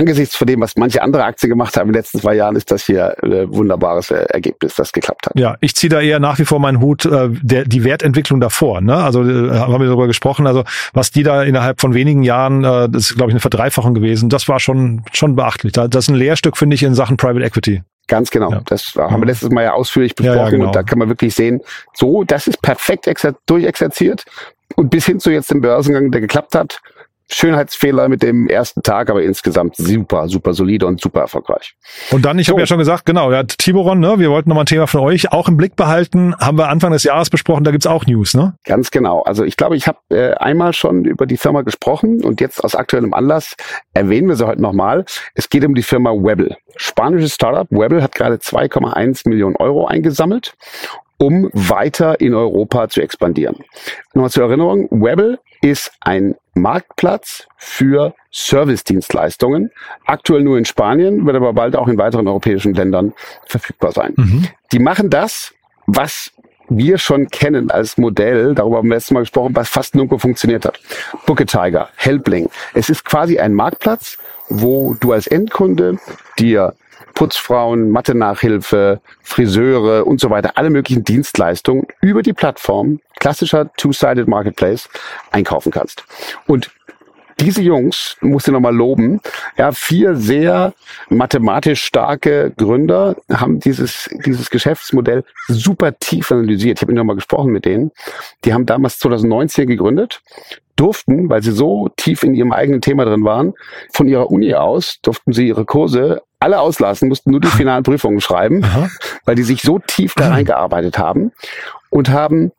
angesichts 0.00 0.34
von 0.34 0.46
dem, 0.46 0.60
was 0.60 0.76
manche 0.76 1.02
andere 1.02 1.24
Aktien 1.24 1.50
gemacht 1.50 1.76
haben 1.76 1.88
in 1.88 1.92
den 1.92 2.00
letzten 2.00 2.20
zwei 2.20 2.34
Jahren, 2.34 2.56
ist 2.56 2.70
das 2.70 2.86
hier 2.86 3.14
ein 3.22 3.32
äh, 3.32 3.52
wunderbares 3.52 4.10
äh, 4.10 4.24
Ergebnis, 4.30 4.74
das 4.74 4.92
geklappt 4.92 5.26
hat. 5.26 5.38
Ja, 5.38 5.56
ich 5.60 5.74
ziehe 5.74 5.90
da 5.90 6.00
eher 6.00 6.18
nach 6.20 6.38
wie 6.38 6.46
vor 6.46 6.58
meinen 6.58 6.80
Hut, 6.80 7.04
äh, 7.04 7.28
der, 7.30 7.64
die 7.64 7.84
Wertentwicklung 7.84 8.40
davor. 8.40 8.80
Ne? 8.80 8.96
Also 8.96 9.22
äh, 9.22 9.50
haben 9.50 9.72
wir 9.72 9.86
darüber 9.86 10.06
gesprochen, 10.06 10.46
also 10.46 10.64
was 10.94 11.10
die 11.10 11.22
da 11.22 11.42
innerhalb 11.42 11.80
von 11.82 11.92
wenigen 11.92 12.22
Jahren, 12.22 12.64
äh, 12.64 12.88
das 12.88 13.10
ist 13.10 13.16
glaube 13.16 13.30
ich 13.30 13.34
eine 13.34 13.40
Verdreifachung 13.40 13.92
gewesen, 13.92 14.30
das 14.30 14.48
war 14.48 14.58
schon, 14.58 15.02
schon 15.12 15.36
beachtlich. 15.36 15.74
Das 15.74 15.88
ist 15.94 16.08
ein 16.08 16.14
Lehrstück, 16.14 16.56
finde 16.56 16.74
ich, 16.74 16.82
in 16.82 16.94
Sachen 16.94 17.18
Private 17.18 17.44
Equity. 17.44 17.82
Ganz 18.08 18.30
genau. 18.30 18.50
Ja. 18.50 18.62
Das 18.64 18.94
haben 18.96 19.20
wir 19.20 19.26
letztes 19.26 19.50
Mal 19.50 19.64
ja 19.64 19.72
ausführlich 19.74 20.14
besprochen 20.14 20.38
ja, 20.38 20.44
ja, 20.44 20.50
genau. 20.50 20.66
und 20.66 20.74
da 20.74 20.82
kann 20.82 20.98
man 20.98 21.08
wirklich 21.08 21.34
sehen, 21.34 21.60
so, 21.92 22.24
das 22.24 22.46
ist 22.46 22.62
perfekt 22.62 23.08
durchexerziert 23.46 24.24
und 24.76 24.90
bis 24.90 25.06
hin 25.06 25.20
zu 25.20 25.30
jetzt 25.30 25.50
dem 25.50 25.60
Börsengang, 25.60 26.10
der 26.10 26.20
geklappt 26.20 26.54
hat, 26.54 26.80
Schönheitsfehler 27.32 28.08
mit 28.08 28.22
dem 28.22 28.48
ersten 28.48 28.82
Tag, 28.82 29.10
aber 29.10 29.22
insgesamt 29.22 29.76
super, 29.76 30.28
super 30.28 30.52
solide 30.52 30.86
und 30.86 31.00
super 31.00 31.20
erfolgreich. 31.20 31.74
Und 32.10 32.24
dann, 32.24 32.38
ich 32.38 32.46
so. 32.46 32.52
habe 32.52 32.62
ja 32.62 32.66
schon 32.66 32.78
gesagt, 32.78 33.06
genau, 33.06 33.30
ja, 33.30 33.44
Tiboron, 33.44 34.00
ne, 34.00 34.18
wir 34.18 34.30
wollten 34.30 34.48
nochmal 34.48 34.64
ein 34.64 34.66
Thema 34.66 34.86
von 34.86 35.00
euch 35.00 35.32
auch 35.32 35.48
im 35.48 35.56
Blick 35.56 35.76
behalten, 35.76 36.34
haben 36.36 36.58
wir 36.58 36.68
Anfang 36.68 36.92
des 36.92 37.04
Jahres 37.04 37.30
besprochen, 37.30 37.64
da 37.64 37.70
gibt's 37.70 37.86
auch 37.86 38.06
News, 38.06 38.34
ne? 38.34 38.54
Ganz 38.64 38.90
genau. 38.90 39.22
Also 39.22 39.44
ich 39.44 39.56
glaube, 39.56 39.76
ich 39.76 39.86
habe 39.86 39.98
äh, 40.10 40.34
einmal 40.34 40.72
schon 40.72 41.04
über 41.04 41.26
die 41.26 41.36
Firma 41.36 41.62
gesprochen 41.62 42.24
und 42.24 42.40
jetzt 42.40 42.62
aus 42.62 42.74
aktuellem 42.74 43.14
Anlass 43.14 43.54
erwähnen 43.94 44.28
wir 44.28 44.36
sie 44.36 44.46
heute 44.46 44.60
nochmal. 44.60 45.04
Es 45.34 45.48
geht 45.48 45.64
um 45.64 45.74
die 45.74 45.82
Firma 45.82 46.10
Webble. 46.10 46.56
Spanisches 46.76 47.34
Startup. 47.34 47.66
Webble 47.70 48.02
hat 48.02 48.14
gerade 48.14 48.36
2,1 48.36 49.28
Millionen 49.28 49.56
Euro 49.56 49.86
eingesammelt 49.86 50.54
um 51.20 51.50
weiter 51.52 52.18
in 52.22 52.32
Europa 52.34 52.88
zu 52.88 53.02
expandieren. 53.02 53.56
Nochmal 54.14 54.30
zur 54.30 54.44
Erinnerung, 54.44 54.88
Webble 54.90 55.38
ist 55.60 55.92
ein 56.00 56.36
Marktplatz 56.54 57.46
für 57.56 58.14
Service-Dienstleistungen. 58.32 59.70
Aktuell 60.04 60.42
nur 60.42 60.58
in 60.58 60.64
Spanien, 60.64 61.26
wird 61.26 61.36
aber 61.36 61.52
bald 61.52 61.76
auch 61.76 61.88
in 61.88 61.98
weiteren 61.98 62.28
europäischen 62.28 62.74
Ländern 62.74 63.12
verfügbar 63.46 63.92
sein. 63.92 64.14
Mhm. 64.16 64.46
Die 64.72 64.78
machen 64.78 65.10
das, 65.10 65.54
was 65.86 66.32
wir 66.70 66.98
schon 66.98 67.28
kennen 67.28 67.70
als 67.70 67.98
Modell, 67.98 68.54
darüber 68.54 68.78
haben 68.78 68.88
wir 68.88 68.94
letztes 68.94 69.10
Mal 69.10 69.20
gesprochen, 69.20 69.54
was 69.56 69.68
fast 69.68 69.94
nirgendwo 69.94 70.18
funktioniert 70.18 70.64
hat. 70.64 70.80
Booker 71.26 71.46
Tiger, 71.46 71.88
Helpling. 71.96 72.48
Es 72.74 72.88
ist 72.88 73.04
quasi 73.04 73.38
ein 73.38 73.54
Marktplatz, 73.54 74.18
wo 74.48 74.94
du 74.94 75.12
als 75.12 75.26
Endkunde 75.26 75.98
dir 76.38 76.74
Putzfrauen, 77.14 77.90
Mathe-Nachhilfe, 77.90 79.00
Friseure 79.22 80.06
und 80.06 80.20
so 80.20 80.30
weiter, 80.30 80.52
alle 80.56 80.70
möglichen 80.70 81.04
Dienstleistungen 81.04 81.86
über 82.00 82.22
die 82.22 82.32
Plattform, 82.32 83.00
klassischer 83.18 83.72
Two-Sided 83.76 84.28
Marketplace, 84.28 84.88
einkaufen 85.30 85.72
kannst. 85.72 86.04
Und 86.46 86.70
diese 87.38 87.62
Jungs, 87.62 88.16
muss 88.20 88.46
ich 88.46 88.52
nochmal 88.52 88.74
loben, 88.74 89.20
ja, 89.56 89.72
vier 89.72 90.16
sehr 90.16 90.74
mathematisch 91.08 91.82
starke 91.82 92.52
Gründer 92.56 93.16
haben 93.32 93.60
dieses, 93.60 94.08
dieses 94.24 94.50
Geschäftsmodell 94.50 95.24
super 95.48 95.98
tief 95.98 96.32
analysiert. 96.32 96.78
Ich 96.78 96.82
habe 96.82 96.94
nochmal 96.94 97.16
gesprochen 97.16 97.52
mit 97.52 97.64
denen. 97.64 97.92
Die 98.44 98.52
haben 98.52 98.66
damals 98.66 98.98
2019 98.98 99.68
gegründet, 99.68 100.22
durften, 100.76 101.28
weil 101.28 101.42
sie 101.42 101.52
so 101.52 101.88
tief 101.96 102.22
in 102.22 102.34
ihrem 102.34 102.52
eigenen 102.52 102.80
Thema 102.80 103.04
drin 103.04 103.24
waren, 103.24 103.52
von 103.92 104.08
ihrer 104.08 104.30
Uni 104.30 104.54
aus 104.54 104.98
durften 105.02 105.32
sie 105.32 105.48
ihre 105.48 105.66
Kurse 105.66 106.22
alle 106.40 106.58
auslassen, 106.58 107.08
mussten 107.08 107.32
nur 107.32 107.40
die 107.40 107.48
finalen 107.48 107.82
Prüfungen 107.82 108.22
schreiben, 108.22 108.64
Aha. 108.64 108.88
weil 109.26 109.34
die 109.34 109.42
sich 109.42 109.60
so 109.60 109.78
tief 109.78 110.14
da 110.14 110.28
reingearbeitet 110.30 110.98
haben 110.98 111.32
und 111.90 112.08
haben 112.08 112.52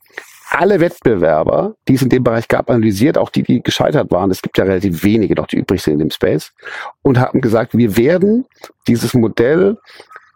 alle 0.52 0.82
Wettbewerber, 0.82 1.76
die 1.88 1.96
es 1.96 2.02
in 2.02 2.10
dem 2.10 2.24
Bereich 2.24 2.48
gab, 2.48 2.70
analysiert, 2.70 3.18
auch 3.18 3.30
die, 3.30 3.44
die 3.44 3.64
gescheitert 3.64 4.12
waren. 4.12 4.30
Es 4.32 4.42
gibt 4.42 4.58
ja 4.58 4.66
relativ 4.66 5.04
wenige 5.04 5.36
noch, 5.36 5.48
die 5.48 5.58
übrig 5.58 5.82
sind 5.82 5.94
in 5.94 6.00
dem 6.00 6.12
Space 6.12 6.52
und 7.02 7.20
haben 7.20 7.40
gesagt, 7.40 7.76
wir 7.76 7.96
werden 7.96 8.46
dieses 8.88 9.14
Modell 9.14 9.78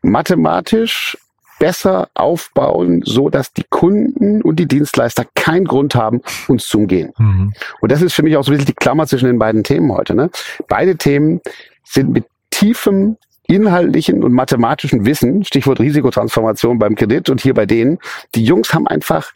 mathematisch 0.02 1.18
besser 1.60 2.10
aufbauen, 2.14 3.02
so 3.06 3.30
dass 3.30 3.52
die 3.54 3.66
Kunden 3.70 4.42
und 4.42 4.58
die 4.58 4.68
Dienstleister 4.68 5.26
keinen 5.36 5.66
Grund 5.66 5.96
haben, 5.96 6.22
uns 6.48 6.68
zu 6.68 6.80
umgehen. 6.80 7.12
Mhm. 7.18 7.54
Und 7.82 7.92
das 7.92 8.02
ist 8.02 8.14
für 8.14 8.24
mich 8.24 8.38
auch 8.38 8.44
so 8.44 8.52
ein 8.52 8.58
bisschen 8.58 8.68
die 8.68 8.74
Klammer 8.74 9.08
zwischen 9.08 9.28
den 9.28 9.40
beiden 9.40 9.64
Themen 9.64 9.92
heute. 9.92 10.16
Ne? 10.16 10.30
Beide 10.68 10.98
Themen 10.98 11.42
sind 11.84 12.12
mit 12.12 12.26
tiefem 12.52 13.18
inhaltlichen 13.48 14.24
und 14.24 14.34
mathematischen 14.34 15.06
Wissen, 15.06 15.44
Stichwort 15.44 15.80
Risikotransformation 15.80 16.80
beim 16.80 16.96
Kredit 16.96 17.30
und 17.30 17.42
hier 17.42 17.54
bei 17.54 17.66
denen, 17.66 18.00
die 18.34 18.44
Jungs 18.44 18.74
haben 18.74 18.88
einfach 18.88 19.32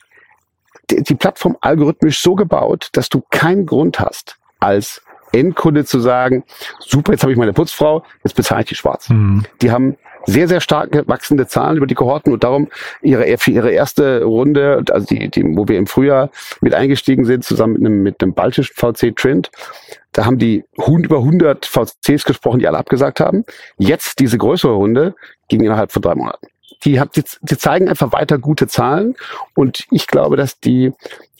die, 0.89 1.15
Plattform 1.15 1.57
algorithmisch 1.61 2.21
so 2.21 2.35
gebaut, 2.35 2.89
dass 2.93 3.09
du 3.09 3.23
keinen 3.29 3.65
Grund 3.65 3.99
hast, 3.99 4.37
als 4.59 5.01
Endkunde 5.31 5.85
zu 5.85 5.99
sagen, 5.99 6.43
super, 6.79 7.11
jetzt 7.11 7.21
habe 7.21 7.31
ich 7.31 7.37
meine 7.37 7.53
Putzfrau, 7.53 8.03
jetzt 8.23 8.35
bezahle 8.35 8.61
ich 8.61 8.69
die 8.69 8.75
schwarz. 8.75 9.09
Mhm. 9.09 9.45
Die 9.61 9.71
haben 9.71 9.97
sehr, 10.25 10.47
sehr 10.47 10.61
stark 10.61 11.07
wachsende 11.07 11.47
Zahlen 11.47 11.77
über 11.77 11.87
die 11.87 11.95
Kohorten 11.95 12.33
und 12.33 12.43
darum 12.43 12.67
ihre, 13.01 13.37
für 13.37 13.51
ihre 13.51 13.71
erste 13.71 14.23
Runde, 14.23 14.83
also 14.91 15.05
die, 15.07 15.29
die, 15.29 15.43
wo 15.55 15.67
wir 15.67 15.77
im 15.77 15.87
Frühjahr 15.87 16.29
mit 16.61 16.73
eingestiegen 16.73 17.25
sind, 17.25 17.43
zusammen 17.43 17.73
mit 17.73 17.85
einem, 17.85 18.03
mit 18.03 18.21
einem 18.21 18.33
baltischen 18.33 18.75
VC 18.75 19.15
Trend, 19.15 19.49
da 20.11 20.25
haben 20.25 20.37
die 20.37 20.63
über 20.85 21.17
100 21.17 21.65
VCs 21.65 22.25
gesprochen, 22.25 22.59
die 22.59 22.67
alle 22.67 22.77
abgesagt 22.77 23.19
haben. 23.19 23.45
Jetzt 23.77 24.19
diese 24.19 24.37
größere 24.37 24.73
Runde 24.73 25.15
ging 25.47 25.63
innerhalb 25.63 25.91
von 25.91 26.01
drei 26.01 26.15
Monaten. 26.15 26.47
Die, 26.83 27.01
die, 27.15 27.23
die 27.41 27.57
zeigen 27.57 27.89
einfach 27.89 28.11
weiter 28.11 28.37
gute 28.37 28.67
Zahlen 28.67 29.15
und 29.55 29.85
ich 29.91 30.07
glaube, 30.07 30.35
dass 30.37 30.59
die 30.59 30.93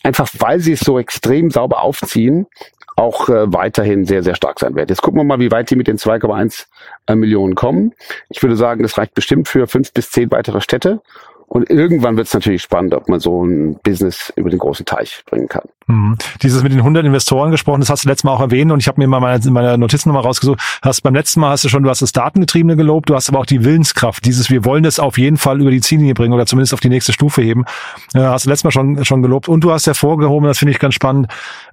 einfach, 0.04 0.30
weil 0.40 0.60
sie 0.60 0.74
es 0.74 0.82
so 0.82 1.00
extrem 1.00 1.52
sauber 1.52 1.82
aufziehen, 1.82 2.48
auch 2.96 3.30
äh, 3.30 3.52
weiterhin 3.54 4.06
sehr, 4.06 4.24
sehr 4.24 4.36
stark 4.36 4.60
sein 4.60 4.76
wird. 4.76 4.90
Jetzt 4.90 5.02
gucken 5.02 5.20
wir 5.20 5.24
mal, 5.24 5.40
wie 5.40 5.52
weit 5.52 5.70
die 5.70 5.76
mit 5.76 5.88
den 5.88 5.98
2,1 5.98 6.66
äh, 7.08 7.16
Millionen 7.16 7.56
kommen. 7.56 7.94
Ich 8.30 8.44
würde 8.44 8.58
sagen, 8.58 8.84
das 8.84 8.98
reicht 8.98 9.14
bestimmt 9.14 9.48
für 9.48 9.68
fünf 9.68 9.94
bis 9.94 10.12
zehn 10.12 10.30
weitere 10.32 10.60
Städte. 10.60 11.02
Und 11.50 11.70
irgendwann 11.70 12.16
wird 12.16 12.28
es 12.28 12.34
natürlich 12.34 12.62
spannend, 12.62 12.94
ob 12.94 13.10
man 13.10 13.20
so 13.20 13.44
ein 13.44 13.80
Business 13.84 14.32
über 14.36 14.52
den 14.52 14.60
großen 14.60 14.86
Teich 14.86 15.24
bringen 15.26 15.48
kann. 15.48 15.64
Mhm. 15.88 16.16
Dieses 16.44 16.62
mit 16.62 16.72
den 16.72 16.80
100 16.80 17.04
Investoren 17.04 17.50
gesprochen, 17.50 17.80
das 17.80 17.90
hast 17.90 18.06
du 18.06 18.08
letztes 18.10 18.24
Mal 18.24 18.34
auch 18.34 18.40
erwähnt 18.40 18.72
und 18.72 18.80
ich 18.80 18.88
habe 18.88 19.02
mir 19.02 19.08
mal 19.08 19.20
meine, 19.20 19.40
meine 19.50 19.78
Notizen 19.80 20.10
nochmal 20.10 20.24
rausgesucht. 20.24 20.60
Hast 20.84 21.02
beim 21.02 21.16
letzten 21.16 21.40
Mal 21.40 21.50
hast 21.50 21.64
du 21.64 21.70
schon, 21.70 21.82
du 21.82 21.90
hast 21.90 22.04
das 22.04 22.12
Datengetriebene 22.12 22.76
gelobt, 22.76 23.10
du 23.10 23.16
hast 23.16 23.30
aber 23.30 23.40
auch 23.40 23.48
die 23.48 23.64
Willenskraft. 23.64 24.24
Dieses, 24.26 24.52
wir 24.52 24.64
wollen 24.64 24.84
das 24.84 25.00
auf 25.00 25.18
jeden 25.18 25.38
Fall 25.38 25.60
über 25.60 25.72
die 25.72 25.82
Ziellinie 25.82 26.14
bringen 26.14 26.34
oder 26.34 26.46
zumindest 26.46 26.76
auf 26.76 26.82
die 26.82 26.90
nächste 26.90 27.14
Stufe 27.14 27.42
heben. 27.42 27.66
Äh, 28.14 28.20
hast 28.20 28.46
du 28.46 28.50
letztes 28.52 28.66
Mal 28.66 28.72
schon 28.72 29.04
schon 29.04 29.24
gelobt 29.24 29.50
und 29.50 29.64
du 29.64 29.72
hast 29.72 29.88
hervorgehoben, 29.88 30.48
das 30.48 30.60
finde 30.60 30.74
ich 30.74 30.80
ganz 30.80 30.94
spannend, 30.94 31.28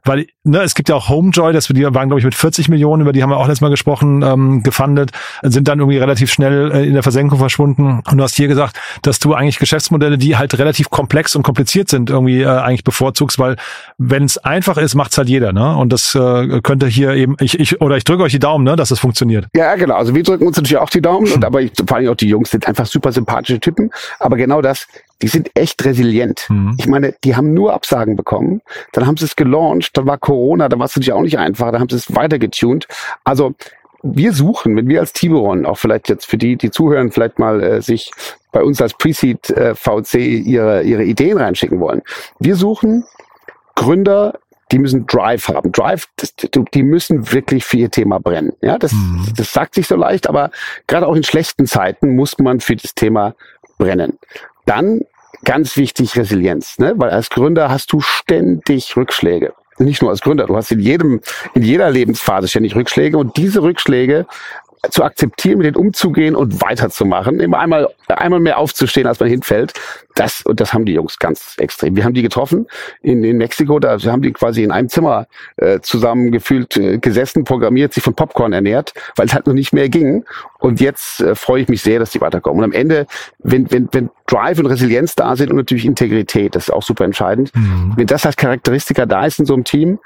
weil 0.05 0.27
ne, 0.45 0.63
es 0.63 0.75
gibt 0.75 0.89
ja 0.89 0.95
auch 0.95 1.11
Homejoy, 1.11 1.53
das 1.53 1.67
die 1.67 1.85
waren 1.85 2.09
glaube 2.09 2.21
ich 2.21 2.25
mit 2.25 2.35
40 2.35 2.71
Millionen, 2.71 3.03
über 3.03 3.13
die 3.13 3.23
haben 3.23 3.31
wir 3.31 3.37
auch 3.37 3.47
letztes 3.47 3.61
Mal 3.61 3.69
gesprochen, 3.69 4.23
ähm, 4.23 4.63
gefundet, 4.63 5.11
sind 5.43 5.69
dann 5.69 5.81
irgendwie 5.81 5.99
relativ 5.99 6.33
schnell 6.33 6.73
äh, 6.73 6.87
in 6.87 6.95
der 6.95 7.03
Versenkung 7.03 7.39
verschwunden. 7.39 8.01
Und 8.11 8.17
du 8.17 8.23
hast 8.25 8.35
hier 8.35 8.49
gesagt, 8.49 8.81
dass 9.03 9.19
du 9.19 9.35
eigentlich 9.35 9.59
Geschäftsmodelle, 9.67 10.19
die 10.19 10.37
halt 10.37 10.59
relativ 10.59 10.91
komplex 10.91 11.37
und 11.37 11.43
kompliziert 11.43 11.89
sind, 11.89 12.11
irgendwie 12.11 12.43
äh, 12.43 12.47
eigentlich 12.47 12.85
bevorzugst, 12.85 13.39
weil 13.39 13.57
wenn 13.99 14.25
es 14.25 14.39
einfach 14.39 14.79
ist, 14.79 14.95
macht's 14.95 15.19
halt 15.19 15.29
jeder, 15.29 15.53
ne? 15.53 15.77
Und 15.77 15.93
das 15.93 16.15
äh, 16.15 16.61
könnte 16.63 16.87
hier 16.87 17.13
eben, 17.13 17.37
ich, 17.41 17.59
ich 17.59 17.81
oder 17.81 17.97
ich 17.97 18.05
drücke 18.05 18.23
euch 18.23 18.33
die 18.33 18.39
Daumen, 18.39 18.65
ne, 18.65 18.77
dass 18.77 18.91
es 18.91 18.97
das 18.97 19.01
funktioniert. 19.01 19.47
Ja, 19.55 19.75
genau. 19.77 19.95
Also 19.95 20.15
wir 20.15 20.23
drücken 20.23 20.47
uns 20.47 20.57
natürlich 20.57 20.79
auch 20.79 20.91
die 20.91 21.03
Daumen, 21.03 21.31
und 21.31 21.45
aber 21.45 21.61
ich, 21.61 21.73
vor 21.87 21.97
allem 21.97 22.09
auch 22.09 22.17
die 22.17 22.29
Jungs 22.29 22.51
sind 22.51 22.67
einfach 22.67 22.87
super 22.87 23.13
sympathische 23.13 23.61
Typen. 23.61 23.91
Aber 24.19 24.37
genau 24.37 24.63
das, 24.63 24.87
die 25.23 25.29
sind 25.29 25.51
echt 25.55 25.85
resilient. 25.85 26.47
Mhm. 26.49 26.75
Ich 26.79 26.87
meine, 26.87 27.15
die 27.25 27.37
haben 27.37 27.55
nur 27.55 27.75
Absagen 27.75 28.17
bekommen, 28.17 28.63
dann 28.93 29.07
haben 29.07 29.17
sie 29.17 29.25
es 29.25 29.37
gelauncht, 29.37 29.97
dann 29.97 30.07
war 30.07 30.19
Corona, 30.19 30.69
da 30.69 30.79
war 30.79 30.87
es 30.87 30.97
natürlich 30.97 31.13
auch 31.13 31.23
nicht 31.23 31.39
einfach, 31.39 31.73
da 31.73 31.79
haben 31.79 31.89
sie 31.89 31.97
es 31.97 32.15
weitergetuned. 32.15 32.87
Also 33.25 33.55
wir 34.03 34.33
suchen, 34.33 34.77
wenn 34.77 34.89
wir 34.89 35.01
als 35.01 35.13
Tiburon, 35.13 35.67
auch 35.67 35.79
vielleicht 35.79 36.09
jetzt 36.09 36.27
für 36.27 36.39
die, 36.39 36.57
die 36.57 36.71
zuhören, 36.71 37.11
vielleicht 37.11 37.39
mal 37.39 37.63
äh, 37.63 37.83
sich 37.83 38.11
bei 38.53 38.63
uns 38.63 38.81
als 38.81 38.95
Pre-Seed 38.95 39.51
äh, 39.51 39.75
VC 39.75 40.15
ihre, 40.15 40.83
ihre 40.83 41.05
Ideen 41.05 41.39
reinschicken 41.39 41.81
wollen. 41.81 42.03
Wir 42.39 42.57
suchen 42.57 43.05
Gründer, 43.75 44.39
die 44.73 44.79
müssen 44.79 45.07
Drive 45.07 45.49
haben. 45.49 45.73
Drive, 45.73 46.09
das, 46.17 46.35
die 46.35 46.83
müssen 46.83 47.33
wirklich 47.33 47.65
für 47.65 47.77
ihr 47.77 47.91
Thema 47.91 48.19
brennen. 48.19 48.53
Ja, 48.63 48.79
das, 48.79 48.93
mhm. 48.93 49.27
das 49.37 49.53
sagt 49.53 49.75
sich 49.75 49.87
so 49.87 49.97
leicht, 49.97 50.29
aber 50.29 50.51
gerade 50.87 51.07
auch 51.07 51.15
in 51.15 51.25
schlechten 51.25 51.67
Zeiten 51.67 52.17
muss 52.17 52.39
man 52.39 52.61
für 52.61 52.77
das 52.77 52.95
Thema 52.95 53.35
brennen. 53.79 54.19
Dann 54.65 55.03
ganz 55.45 55.77
wichtig 55.77 56.17
Resilienz, 56.17 56.79
ne? 56.79 56.95
weil 56.97 57.11
als 57.11 57.31
Gründer 57.31 57.69
hast 57.69 57.93
du 57.93 58.01
ständig 58.01 58.97
Rückschläge 58.97 59.55
nicht 59.79 60.03
nur 60.03 60.11
als 60.11 60.21
Gründer, 60.21 60.47
du 60.47 60.57
hast 60.57 60.71
in 60.73 60.81
jedem, 60.81 61.21
in 61.55 61.63
jeder 61.63 61.91
Lebensphase 61.91 62.49
ständig 62.49 62.75
Rückschläge 62.75 63.19
und 63.19 63.37
diese 63.37 63.63
Rückschläge 63.63 64.27
zu 64.91 65.03
akzeptieren, 65.03 65.59
mit 65.59 65.67
denen 65.67 65.77
umzugehen 65.77 66.35
und 66.35 66.61
weiterzumachen, 66.61 67.41
immer 67.41 67.59
einmal, 67.59 67.89
einmal 68.09 68.41
mehr 68.41 68.59
aufzustehen, 68.59 69.07
als 69.07 69.21
man 69.21 69.29
hinfällt. 69.29 69.73
Das, 70.15 70.43
und 70.43 70.61
das 70.61 70.73
haben 70.73 70.87
die 70.87 70.95
Jungs 70.95 71.19
ganz 71.19 71.57
extrem. 71.59 71.97
Wir 71.97 72.05
haben 72.05 72.15
die 72.15 72.23
getroffen 72.23 72.67
in, 73.03 73.23
in 73.23 73.37
Mexiko, 73.37 73.79
da 73.79 73.99
haben 73.99 74.23
die 74.23 74.33
quasi 74.33 74.63
in 74.63 74.71
einem 74.71 74.89
Zimmer 74.89 75.27
äh, 75.57 75.81
zusammen 75.81 76.33
gefühlt 76.33 76.77
äh, 76.77 76.99
gesessen, 76.99 77.45
programmiert, 77.45 77.93
sich 77.93 78.03
von 78.03 78.15
Popcorn 78.15 78.53
ernährt, 78.53 78.95
weil 79.17 79.27
es 79.27 79.35
halt 79.35 79.47
noch 79.47 79.55
nicht 79.55 79.73
mehr 79.73 79.89
ging. 79.89 80.25
Und 80.59 80.81
jetzt 80.81 81.21
äh, 81.21 81.35
freue 81.35 81.63
ich 81.63 81.69
mich 81.69 81.83
sehr, 81.83 81.99
dass 81.99 82.11
die 82.11 82.21
weiterkommen. 82.21 82.59
Und 82.59 82.65
am 82.65 82.73
Ende, 82.73 83.07
wenn, 83.39 83.71
wenn, 83.71 83.89
wenn 83.93 84.11
Drive 84.27 84.59
und 84.59 84.67
Resilienz 84.67 85.15
da 85.15 85.37
sind 85.37 85.51
und 85.51 85.57
natürlich 85.57 85.85
Integrität, 85.85 86.55
das 86.55 86.65
ist 86.65 86.71
auch 86.71 86.83
super 86.83 87.05
entscheidend. 87.05 87.55
Mhm. 87.55 87.93
Wenn 87.97 88.07
das 88.07 88.25
als 88.25 88.37
Charakteristika 88.37 89.07
da 89.07 89.27
ist 89.27 89.39
in 89.39 89.47
so 89.47 89.55
einem 89.55 89.65
Team, 89.65 89.99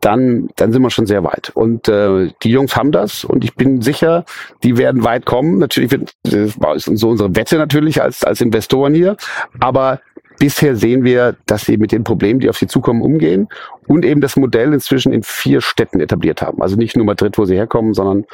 dann, 0.00 0.48
dann 0.56 0.72
sind 0.72 0.82
wir 0.82 0.90
schon 0.90 1.06
sehr 1.06 1.24
weit. 1.24 1.50
Und 1.54 1.88
äh, 1.88 2.30
die 2.42 2.50
Jungs 2.50 2.76
haben 2.76 2.92
das 2.92 3.24
und 3.24 3.44
ich 3.44 3.54
bin 3.54 3.82
sicher, 3.82 4.24
die 4.62 4.76
werden 4.76 5.04
weit 5.04 5.26
kommen. 5.26 5.58
Natürlich 5.58 5.90
wird 5.90 6.14
das 6.22 6.60
war 6.60 6.78
so 6.78 7.08
unsere 7.08 7.34
Wette 7.34 7.56
natürlich 7.56 8.02
als, 8.02 8.24
als 8.24 8.40
Investoren 8.40 8.94
hier. 8.94 9.16
Aber 9.60 10.00
bisher 10.38 10.76
sehen 10.76 11.04
wir, 11.04 11.36
dass 11.46 11.64
sie 11.64 11.76
mit 11.76 11.92
den 11.92 12.04
Problemen, 12.04 12.40
die 12.40 12.48
auf 12.48 12.58
sie 12.58 12.66
zukommen, 12.66 13.02
umgehen 13.02 13.48
und 13.86 14.04
eben 14.04 14.20
das 14.20 14.36
Modell 14.36 14.72
inzwischen 14.72 15.12
in 15.12 15.22
vier 15.22 15.60
Städten 15.60 16.00
etabliert 16.00 16.42
haben. 16.42 16.62
Also 16.62 16.76
nicht 16.76 16.96
nur 16.96 17.06
Madrid, 17.06 17.38
wo 17.38 17.44
sie 17.44 17.54
herkommen, 17.54 17.94
sondern 17.94 18.24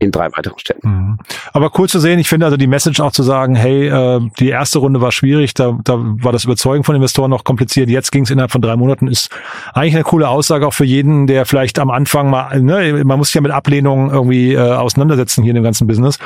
in 0.00 0.10
drei 0.10 0.32
weiteren 0.32 0.58
Städten. 0.58 0.88
Mhm. 0.88 1.18
Aber 1.52 1.70
cool 1.78 1.88
zu 1.88 2.00
sehen, 2.00 2.18
ich 2.18 2.28
finde 2.28 2.46
also 2.46 2.56
die 2.56 2.66
Message 2.66 3.00
auch 3.00 3.12
zu 3.12 3.22
sagen, 3.22 3.54
hey, 3.54 3.88
äh, 3.88 4.20
die 4.38 4.48
erste 4.48 4.78
Runde 4.78 5.00
war 5.00 5.12
schwierig, 5.12 5.54
da, 5.54 5.78
da 5.84 5.98
war 5.98 6.32
das 6.32 6.44
Überzeugen 6.44 6.84
von 6.84 6.96
Investoren 6.96 7.30
noch 7.30 7.44
kompliziert, 7.44 7.90
jetzt 7.90 8.10
ging 8.10 8.24
es 8.24 8.30
innerhalb 8.30 8.50
von 8.50 8.62
drei 8.62 8.76
Monaten, 8.76 9.06
ist 9.06 9.30
eigentlich 9.74 9.94
eine 9.94 10.04
coole 10.04 10.28
Aussage 10.28 10.66
auch 10.66 10.72
für 10.72 10.86
jeden, 10.86 11.26
der 11.26 11.44
vielleicht 11.44 11.78
am 11.78 11.90
Anfang 11.90 12.30
mal, 12.30 12.60
ne, 12.60 13.04
man 13.04 13.18
muss 13.18 13.28
sich 13.28 13.34
ja 13.34 13.42
mit 13.42 13.52
Ablehnung 13.52 14.10
irgendwie 14.10 14.54
äh, 14.54 14.58
auseinandersetzen 14.58 15.42
hier 15.42 15.50
in 15.50 15.56
dem 15.56 15.64
ganzen 15.64 15.86
Business. 15.86 16.18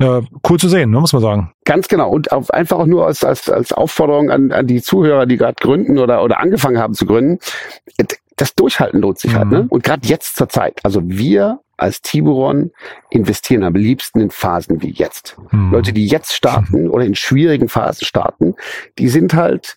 Äh, 0.00 0.22
cool 0.48 0.58
zu 0.58 0.70
sehen, 0.70 0.90
ne, 0.90 0.98
muss 0.98 1.12
man 1.12 1.20
sagen. 1.20 1.52
Ganz 1.66 1.86
genau. 1.86 2.08
Und 2.08 2.32
auch 2.32 2.48
einfach 2.48 2.78
auch 2.78 2.86
nur 2.86 3.06
als, 3.06 3.22
als, 3.22 3.50
als 3.50 3.70
Aufforderung 3.70 4.30
an, 4.30 4.50
an 4.50 4.66
die 4.66 4.80
Zuhörer, 4.80 5.26
die 5.26 5.36
gerade 5.36 5.56
gründen 5.60 5.98
oder, 5.98 6.24
oder 6.24 6.40
angefangen 6.40 6.78
haben 6.78 6.94
zu 6.94 7.04
gründen. 7.04 7.38
Das 8.36 8.54
Durchhalten 8.54 9.02
lohnt 9.02 9.18
sich 9.18 9.34
halt, 9.34 9.48
mhm. 9.48 9.52
halt. 9.52 9.64
Ne? 9.64 9.68
Und 9.68 9.84
gerade 9.84 10.08
jetzt 10.08 10.36
zur 10.36 10.48
Zeit. 10.48 10.80
Also 10.84 11.02
wir 11.04 11.60
als 11.80 12.02
Tiburon 12.02 12.70
investieren 13.10 13.64
am 13.64 13.74
liebsten 13.74 14.20
in 14.20 14.30
Phasen 14.30 14.82
wie 14.82 14.90
jetzt. 14.90 15.36
Mhm. 15.50 15.72
Leute, 15.72 15.92
die 15.92 16.06
jetzt 16.06 16.32
starten 16.32 16.88
oder 16.88 17.04
in 17.04 17.14
schwierigen 17.14 17.68
Phasen 17.68 18.06
starten, 18.06 18.54
die 18.98 19.08
sind 19.08 19.34
halt 19.34 19.76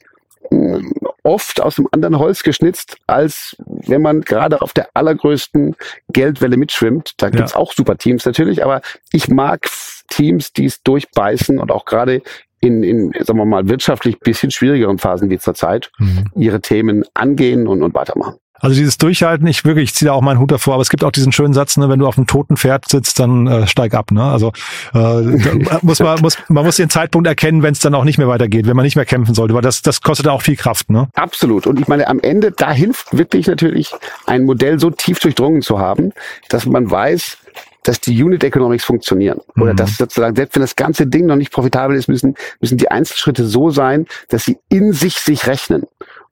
hm, 0.50 0.94
oft 1.24 1.62
aus 1.62 1.80
einem 1.80 1.88
anderen 1.92 2.20
Holz 2.20 2.44
geschnitzt, 2.44 2.98
als 3.08 3.56
wenn 3.66 4.02
man 4.02 4.22
gerade 4.22 4.62
auf 4.62 4.74
der 4.74 4.90
allergrößten 4.94 5.76
Geldwelle 6.10 6.58
mitschwimmt. 6.58 7.14
Da 7.18 7.30
gibt's 7.30 7.54
ja. 7.54 7.58
auch 7.58 7.74
super 7.74 7.98
Teams 7.98 8.26
natürlich, 8.26 8.64
aber 8.64 8.82
ich 9.12 9.30
mag 9.30 9.68
Teams, 10.10 10.52
die 10.52 10.66
es 10.66 10.84
durchbeißen 10.84 11.60
und 11.60 11.72
auch 11.72 11.86
gerade 11.86 12.22
in, 12.60 12.84
in, 12.84 13.12
sagen 13.20 13.40
wir 13.40 13.46
mal, 13.46 13.68
wirtschaftlich 13.68 14.20
bisschen 14.20 14.52
schwierigeren 14.52 14.98
Phasen 14.98 15.30
wie 15.30 15.40
zurzeit 15.40 15.92
mhm. 15.98 16.26
ihre 16.36 16.62
Themen 16.62 17.04
angehen 17.14 17.68
und, 17.68 17.84
und 17.84 17.94
weitermachen. 17.94 18.36
Also 18.64 18.78
dieses 18.78 18.98
Durchhalten, 18.98 19.46
ich 19.46 19.66
wirklich, 19.66 19.90
ich 19.90 19.94
ziehe 19.94 20.08
da 20.08 20.14
auch 20.14 20.22
meinen 20.22 20.40
Hut 20.40 20.50
davor, 20.50 20.76
aber 20.76 20.82
es 20.82 20.90
gibt 20.90 21.04
auch 21.04 21.12
diesen 21.12 21.34
schönen 21.34 21.54
Satz, 21.54 21.76
ne, 21.76 21.90
wenn 21.90 22.00
du 22.00 22.08
auf 22.08 22.18
einem 22.18 22.28
toten 22.28 22.56
Pferd 22.56 22.88
sitzt, 22.88 23.20
dann 23.20 23.46
äh, 23.46 23.68
steig 23.68 23.94
ab. 23.94 24.12
Ne? 24.12 24.24
Also 24.24 24.54
äh, 24.94 24.98
muss 25.82 26.00
man, 26.00 26.22
muss, 26.22 26.38
man 26.48 26.64
muss 26.64 26.78
den 26.78 26.90
Zeitpunkt 26.90 27.28
erkennen, 27.28 27.62
wenn 27.62 27.74
es 27.74 27.82
dann 27.82 27.94
auch 27.94 28.06
nicht 28.06 28.18
mehr 28.18 28.30
weitergeht, 28.30 28.66
wenn 28.66 28.78
man 28.78 28.86
nicht 28.86 28.96
mehr 28.96 29.04
kämpfen 29.04 29.36
sollte, 29.36 29.54
weil 29.54 29.62
das, 29.62 29.82
das 29.82 30.00
kostet 30.00 30.30
auch 30.30 30.42
viel 30.42 30.56
Kraft. 30.56 30.90
Ne? 30.90 31.10
Absolut. 31.14 31.68
Und 31.68 31.78
ich 31.78 31.90
meine, 31.90 32.08
am 32.08 32.22
Ende, 32.22 32.52
da 32.52 32.72
hilft 32.72 33.18
wirklich 33.18 33.48
natürlich 33.48 33.92
ein 34.28 34.46
Modell 34.46 34.80
so 34.80 34.90
tief 34.92 35.20
durchdrungen 35.20 35.62
zu 35.62 35.80
haben, 35.80 36.14
dass 36.48 36.66
man 36.66 36.90
weiß, 36.90 37.40
dass 37.84 38.00
die 38.00 38.24
Unit 38.24 38.44
Economics 38.44 38.86
funktionieren. 38.86 39.40
Oder 39.58 39.74
mhm. 39.74 39.78
dass 39.78 39.98
sozusagen, 39.98 40.36
selbst 40.36 40.56
wenn 40.56 40.62
das 40.62 40.76
ganze 40.76 41.06
Ding 41.06 41.26
noch 41.26 41.36
nicht 41.36 41.52
profitabel 41.52 41.98
ist, 41.98 42.08
müssen, 42.08 42.36
müssen 42.62 42.78
die 42.78 42.90
Einzelschritte 42.90 43.46
so 43.46 43.70
sein, 43.70 44.08
dass 44.30 44.46
sie 44.46 44.58
in 44.70 44.94
sich 44.94 45.18
sich 45.18 45.48
rechnen. 45.48 45.84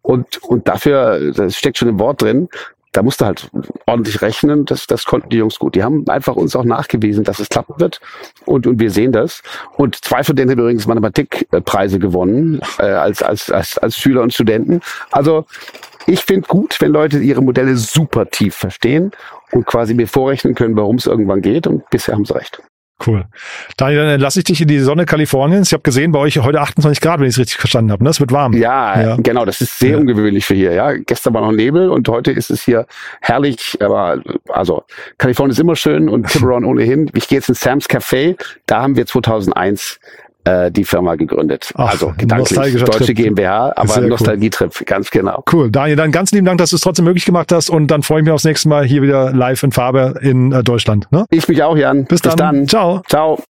Und, 0.02 0.42
und 0.44 0.68
dafür, 0.68 1.32
das 1.34 1.56
steckt 1.56 1.78
schon 1.78 1.90
im 1.90 2.00
Wort 2.00 2.22
drin, 2.22 2.50
da 2.92 3.04
musste 3.04 3.26
halt 3.26 3.50
ordentlich 3.86 4.22
rechnen. 4.22 4.66
Das, 4.66 4.86
das 4.86 5.06
konnten 5.06 5.30
die 5.30 5.38
Jungs 5.38 5.60
gut. 5.60 5.76
Die 5.76 5.84
haben 5.84 6.08
einfach 6.10 6.36
uns 6.36 6.56
auch 6.56 6.66
nachgewiesen, 6.66 7.24
dass 7.24 7.40
es 7.40 7.50
klappen 7.50 7.76
wird. 7.80 8.02
Und, 8.46 8.68
und 8.68 8.80
wir 8.80 8.92
sehen 8.92 9.12
das. 9.12 9.42
Und 9.78 10.04
zwei 10.04 10.24
von 10.24 10.36
denen 10.36 10.52
haben 10.52 10.60
übrigens 10.60 10.88
Mathematikpreise 10.88 12.00
gewonnen, 12.00 12.62
äh, 12.80 12.84
als, 12.84 13.24
als, 13.24 13.50
als, 13.50 13.78
als 13.78 13.98
Schüler 13.98 14.22
und 14.22 14.34
Studenten. 14.34 14.82
Also 15.12 15.46
ich 16.06 16.22
finde 16.22 16.48
gut, 16.48 16.82
wenn 16.82 16.92
Leute 16.92 17.20
ihre 17.20 17.42
Modelle 17.42 17.78
super 17.78 18.30
tief 18.30 18.56
verstehen 18.56 19.12
und 19.52 19.66
quasi 19.66 19.94
mir 19.94 20.08
vorrechnen 20.08 20.56
können, 20.56 20.76
warum 20.76 20.98
es 20.98 21.06
irgendwann 21.06 21.42
geht. 21.42 21.68
Und 21.68 21.90
bisher 21.90 22.16
haben 22.16 22.26
sie 22.26 22.36
recht. 22.36 22.62
Cool. 23.06 23.26
Daniel, 23.78 24.06
dann 24.06 24.20
lasse 24.20 24.40
ich 24.40 24.46
dich 24.46 24.62
in 24.62 24.68
die 24.68 24.80
Sonne 24.80 25.06
Kaliforniens. 25.06 25.70
Ich 25.70 25.74
habe 25.74 25.84
gesehen, 25.84 26.12
bei 26.12 26.20
euch 26.20 26.38
heute 26.40 26.62
28 26.62 27.02
Grad, 27.02 27.20
wenn 27.20 27.28
ich 27.28 27.36
es 27.36 27.40
richtig 27.40 27.58
verstanden 27.58 27.92
habe. 27.92 28.04
Ne? 28.04 28.10
Es 28.10 28.20
wird 28.20 28.32
warm. 28.32 28.54
Ja, 28.54 29.02
ja, 29.02 29.16
genau. 29.18 29.46
Das 29.46 29.62
ist 29.62 29.80
sehr 29.80 29.92
ja. 29.92 29.98
ungewöhnlich 29.98 30.46
für 30.46 30.54
hier. 30.54 30.74
Ja, 30.74 30.94
gestern 30.94 31.34
war 31.34 31.42
noch 31.42 31.52
Nebel 31.52 31.90
und 31.90 32.08
heute 32.10 32.32
ist 32.32 32.52
es 32.52 32.64
hier 32.64 32.86
herrlich. 33.22 33.78
Aber 33.82 34.22
also 34.50 34.84
Kalifornien 35.18 35.52
ist 35.52 35.60
immer 35.60 35.76
schön 35.76 36.10
und 36.10 36.28
Tiburon 36.32 36.66
ohnehin. 36.66 37.10
Ich 37.16 37.28
gehe 37.28 37.38
jetzt 37.38 37.50
in 37.50 37.56
Sam's 37.56 37.90
Café. 37.90 38.38
Da 38.66 38.82
haben 38.82 38.96
wir 38.96 39.06
2001 39.06 40.00
äh, 40.44 40.72
die 40.72 40.84
Firma 40.84 41.16
gegründet. 41.16 41.72
Ach, 41.76 41.92
also 41.92 42.14
gedanklich 42.18 42.58
deutsche 42.84 43.06
Trip. 43.06 43.16
GmbH, 43.16 43.74
aber 43.76 44.02
Nostalgietrip, 44.02 44.74
cool. 44.80 44.86
ganz 44.86 45.12
genau. 45.12 45.44
Cool, 45.52 45.72
Daniel, 45.72 45.96
dann 45.96 46.12
ganz 46.12 46.32
lieben 46.32 46.46
Dank, 46.46 46.58
dass 46.58 46.72
du 46.72 46.76
es 46.76 46.82
trotzdem 46.82 47.06
möglich 47.06 47.26
gemacht 47.26 47.52
hast 47.52 47.70
und 47.70 47.88
dann 47.88 48.04
freue 48.04 48.20
ich 48.20 48.26
mich 48.26 48.34
aufs 48.34 48.44
nächste 48.44 48.70
Mal 48.70 48.86
hier 48.86 49.02
wieder 49.02 49.34
live 49.34 49.64
in 49.64 49.72
Farbe 49.72 50.16
in 50.22 50.52
äh, 50.52 50.64
Deutschland. 50.64 51.08
Ne? 51.12 51.26
Ich 51.30 51.48
mich 51.48 51.62
auch, 51.64 51.78
Jan. 51.78 52.06
Bis, 52.06 52.22
Bis 52.22 52.36
dann. 52.36 52.56
dann. 52.56 52.68
Ciao. 52.68 53.02
Ciao. 53.08 53.44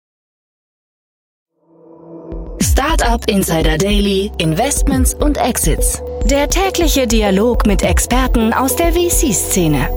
Startup 2.62 3.24
Insider 3.28 3.78
Daily, 3.78 4.32
Investments 4.38 5.14
und 5.14 5.38
Exits. 5.38 6.02
Der 6.26 6.48
tägliche 6.48 7.08
Dialog 7.08 7.66
mit 7.66 7.84
Experten 7.84 8.54
aus 8.54 8.76
der 8.76 8.94
VC-Szene. 8.94 9.90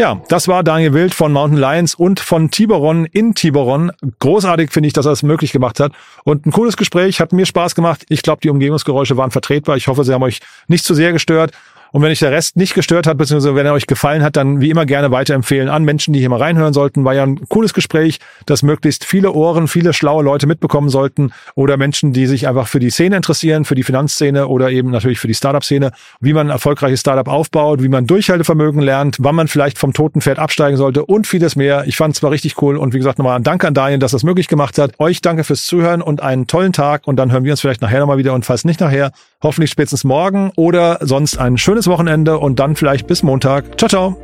Ja, 0.00 0.18
das 0.28 0.48
war 0.48 0.64
Daniel 0.64 0.94
Wild 0.94 1.12
von 1.12 1.30
Mountain 1.30 1.58
Lions 1.58 1.94
und 1.94 2.20
von 2.20 2.50
Tiberon 2.50 3.04
in 3.04 3.34
Tiberon. 3.34 3.92
Großartig 4.20 4.72
finde 4.72 4.86
ich, 4.86 4.94
dass 4.94 5.04
er 5.04 5.12
es 5.12 5.22
möglich 5.22 5.52
gemacht 5.52 5.78
hat. 5.78 5.92
Und 6.24 6.46
ein 6.46 6.52
cooles 6.52 6.78
Gespräch, 6.78 7.20
hat 7.20 7.34
mir 7.34 7.44
Spaß 7.44 7.74
gemacht. 7.74 8.06
Ich 8.08 8.22
glaube, 8.22 8.40
die 8.40 8.48
Umgebungsgeräusche 8.48 9.18
waren 9.18 9.30
vertretbar. 9.30 9.76
Ich 9.76 9.88
hoffe, 9.88 10.02
sie 10.04 10.14
haben 10.14 10.22
euch 10.22 10.40
nicht 10.68 10.86
zu 10.86 10.94
sehr 10.94 11.12
gestört. 11.12 11.52
Und 11.92 12.02
wenn 12.02 12.10
euch 12.10 12.20
der 12.20 12.30
Rest 12.30 12.56
nicht 12.56 12.74
gestört 12.74 13.06
hat, 13.06 13.18
beziehungsweise 13.18 13.54
wenn 13.54 13.66
er 13.66 13.72
euch 13.72 13.86
gefallen 13.86 14.22
hat, 14.22 14.36
dann 14.36 14.60
wie 14.60 14.70
immer 14.70 14.86
gerne 14.86 15.10
weiterempfehlen 15.10 15.68
an 15.68 15.84
Menschen, 15.84 16.12
die 16.12 16.20
hier 16.20 16.28
mal 16.28 16.38
reinhören 16.38 16.72
sollten. 16.72 17.04
War 17.04 17.14
ja 17.14 17.24
ein 17.24 17.40
cooles 17.48 17.74
Gespräch, 17.74 18.20
das 18.46 18.62
möglichst 18.62 19.04
viele 19.04 19.32
Ohren, 19.32 19.68
viele 19.68 19.92
schlaue 19.92 20.22
Leute 20.22 20.46
mitbekommen 20.46 20.88
sollten 20.88 21.32
oder 21.54 21.76
Menschen, 21.76 22.12
die 22.12 22.26
sich 22.26 22.46
einfach 22.46 22.68
für 22.68 22.78
die 22.78 22.90
Szene 22.90 23.16
interessieren, 23.16 23.64
für 23.64 23.74
die 23.74 23.82
Finanzszene 23.82 24.46
oder 24.46 24.70
eben 24.70 24.90
natürlich 24.90 25.18
für 25.18 25.28
die 25.28 25.34
Startup-Szene, 25.34 25.92
wie 26.20 26.32
man 26.32 26.48
ein 26.48 26.50
erfolgreiches 26.50 27.00
Startup 27.00 27.26
aufbaut, 27.28 27.82
wie 27.82 27.88
man 27.88 28.06
Durchhaltevermögen 28.06 28.80
lernt, 28.80 29.16
wann 29.20 29.34
man 29.34 29.48
vielleicht 29.48 29.78
vom 29.78 29.92
toten 29.92 30.20
Pferd 30.20 30.38
absteigen 30.38 30.76
sollte 30.76 31.04
und 31.04 31.26
vieles 31.26 31.56
mehr. 31.56 31.84
Ich 31.86 31.96
fand 31.96 32.14
es 32.14 32.22
war 32.22 32.30
richtig 32.30 32.60
cool 32.62 32.76
und 32.76 32.94
wie 32.94 32.98
gesagt 32.98 33.18
nochmal 33.18 33.36
ein 33.36 33.42
Dank 33.42 33.64
an 33.64 33.74
Daniel, 33.74 33.98
dass 33.98 34.12
das 34.12 34.22
möglich 34.22 34.48
gemacht 34.48 34.78
hat. 34.78 34.92
Euch 34.98 35.22
danke 35.22 35.44
fürs 35.44 35.64
Zuhören 35.64 36.02
und 36.02 36.22
einen 36.22 36.46
tollen 36.46 36.72
Tag 36.72 37.06
und 37.06 37.16
dann 37.16 37.32
hören 37.32 37.44
wir 37.44 37.52
uns 37.52 37.60
vielleicht 37.60 37.82
nachher 37.82 38.00
nochmal 38.00 38.18
wieder 38.18 38.34
und 38.34 38.44
falls 38.44 38.64
nicht 38.64 38.80
nachher, 38.80 39.12
hoffentlich 39.42 39.70
spätestens 39.70 40.04
morgen 40.04 40.52
oder 40.56 40.98
sonst 41.00 41.38
ein 41.38 41.56
schönes 41.56 41.79
Wochenende 41.86 42.38
und 42.38 42.58
dann 42.58 42.76
vielleicht 42.76 43.06
bis 43.06 43.22
Montag. 43.22 43.78
Ciao, 43.78 43.88
ciao. 43.88 44.16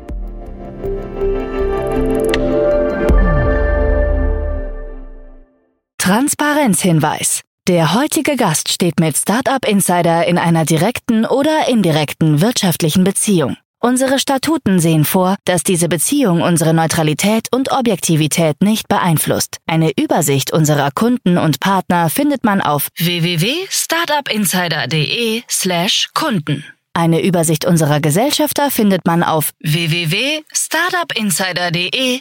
Transparenzhinweis. 5.99 7.42
Der 7.66 7.95
heutige 7.95 8.37
Gast 8.37 8.73
steht 8.73 9.01
mit 9.01 9.16
Startup 9.16 9.66
Insider 9.66 10.29
in 10.29 10.38
einer 10.38 10.64
direkten 10.64 11.27
oder 11.27 11.69
indirekten 11.69 12.40
wirtschaftlichen 12.40 13.03
Beziehung. 13.03 13.57
Unsere 13.81 14.19
Statuten 14.19 14.81
sehen 14.81 15.05
vor, 15.05 15.37
dass 15.45 15.62
diese 15.64 15.88
Beziehung 15.88 16.42
unsere 16.42 16.75
Neutralität 16.75 17.49
und 17.53 17.73
Objektivität 17.73 18.61
nicht 18.61 18.88
beeinflusst. 18.88 19.59
Eine 19.66 19.92
Übersicht 19.97 20.53
unserer 20.53 20.90
Kunden 20.92 21.38
und 21.38 21.59
Partner 21.61 22.09
findet 22.09 22.45
man 22.45 22.61
auf 22.61 22.88
www.startupinsider.de 22.99 25.42
slash 25.49 26.09
Kunden. 26.14 26.64
Eine 26.96 27.22
Übersicht 27.22 27.64
unserer 27.66 28.00
Gesellschafter 28.00 28.70
findet 28.70 29.04
man 29.04 29.22
auf 29.22 29.50
www.startupinsider.de 29.61 32.20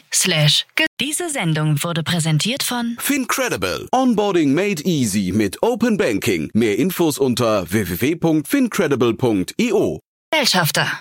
Diese 0.99 1.29
Sendung 1.29 1.81
wurde 1.81 2.03
präsentiert 2.03 2.61
von 2.61 2.97
Fincredible. 2.99 3.87
Onboarding 3.93 4.53
made 4.53 4.83
easy 4.83 5.31
mit 5.33 5.63
Open 5.63 5.95
Banking. 5.95 6.49
Mehr 6.53 6.77
Infos 6.77 7.17
unter 7.17 7.71
www.fincredible.io. 7.71 10.01
Gesellschafter 10.29 10.91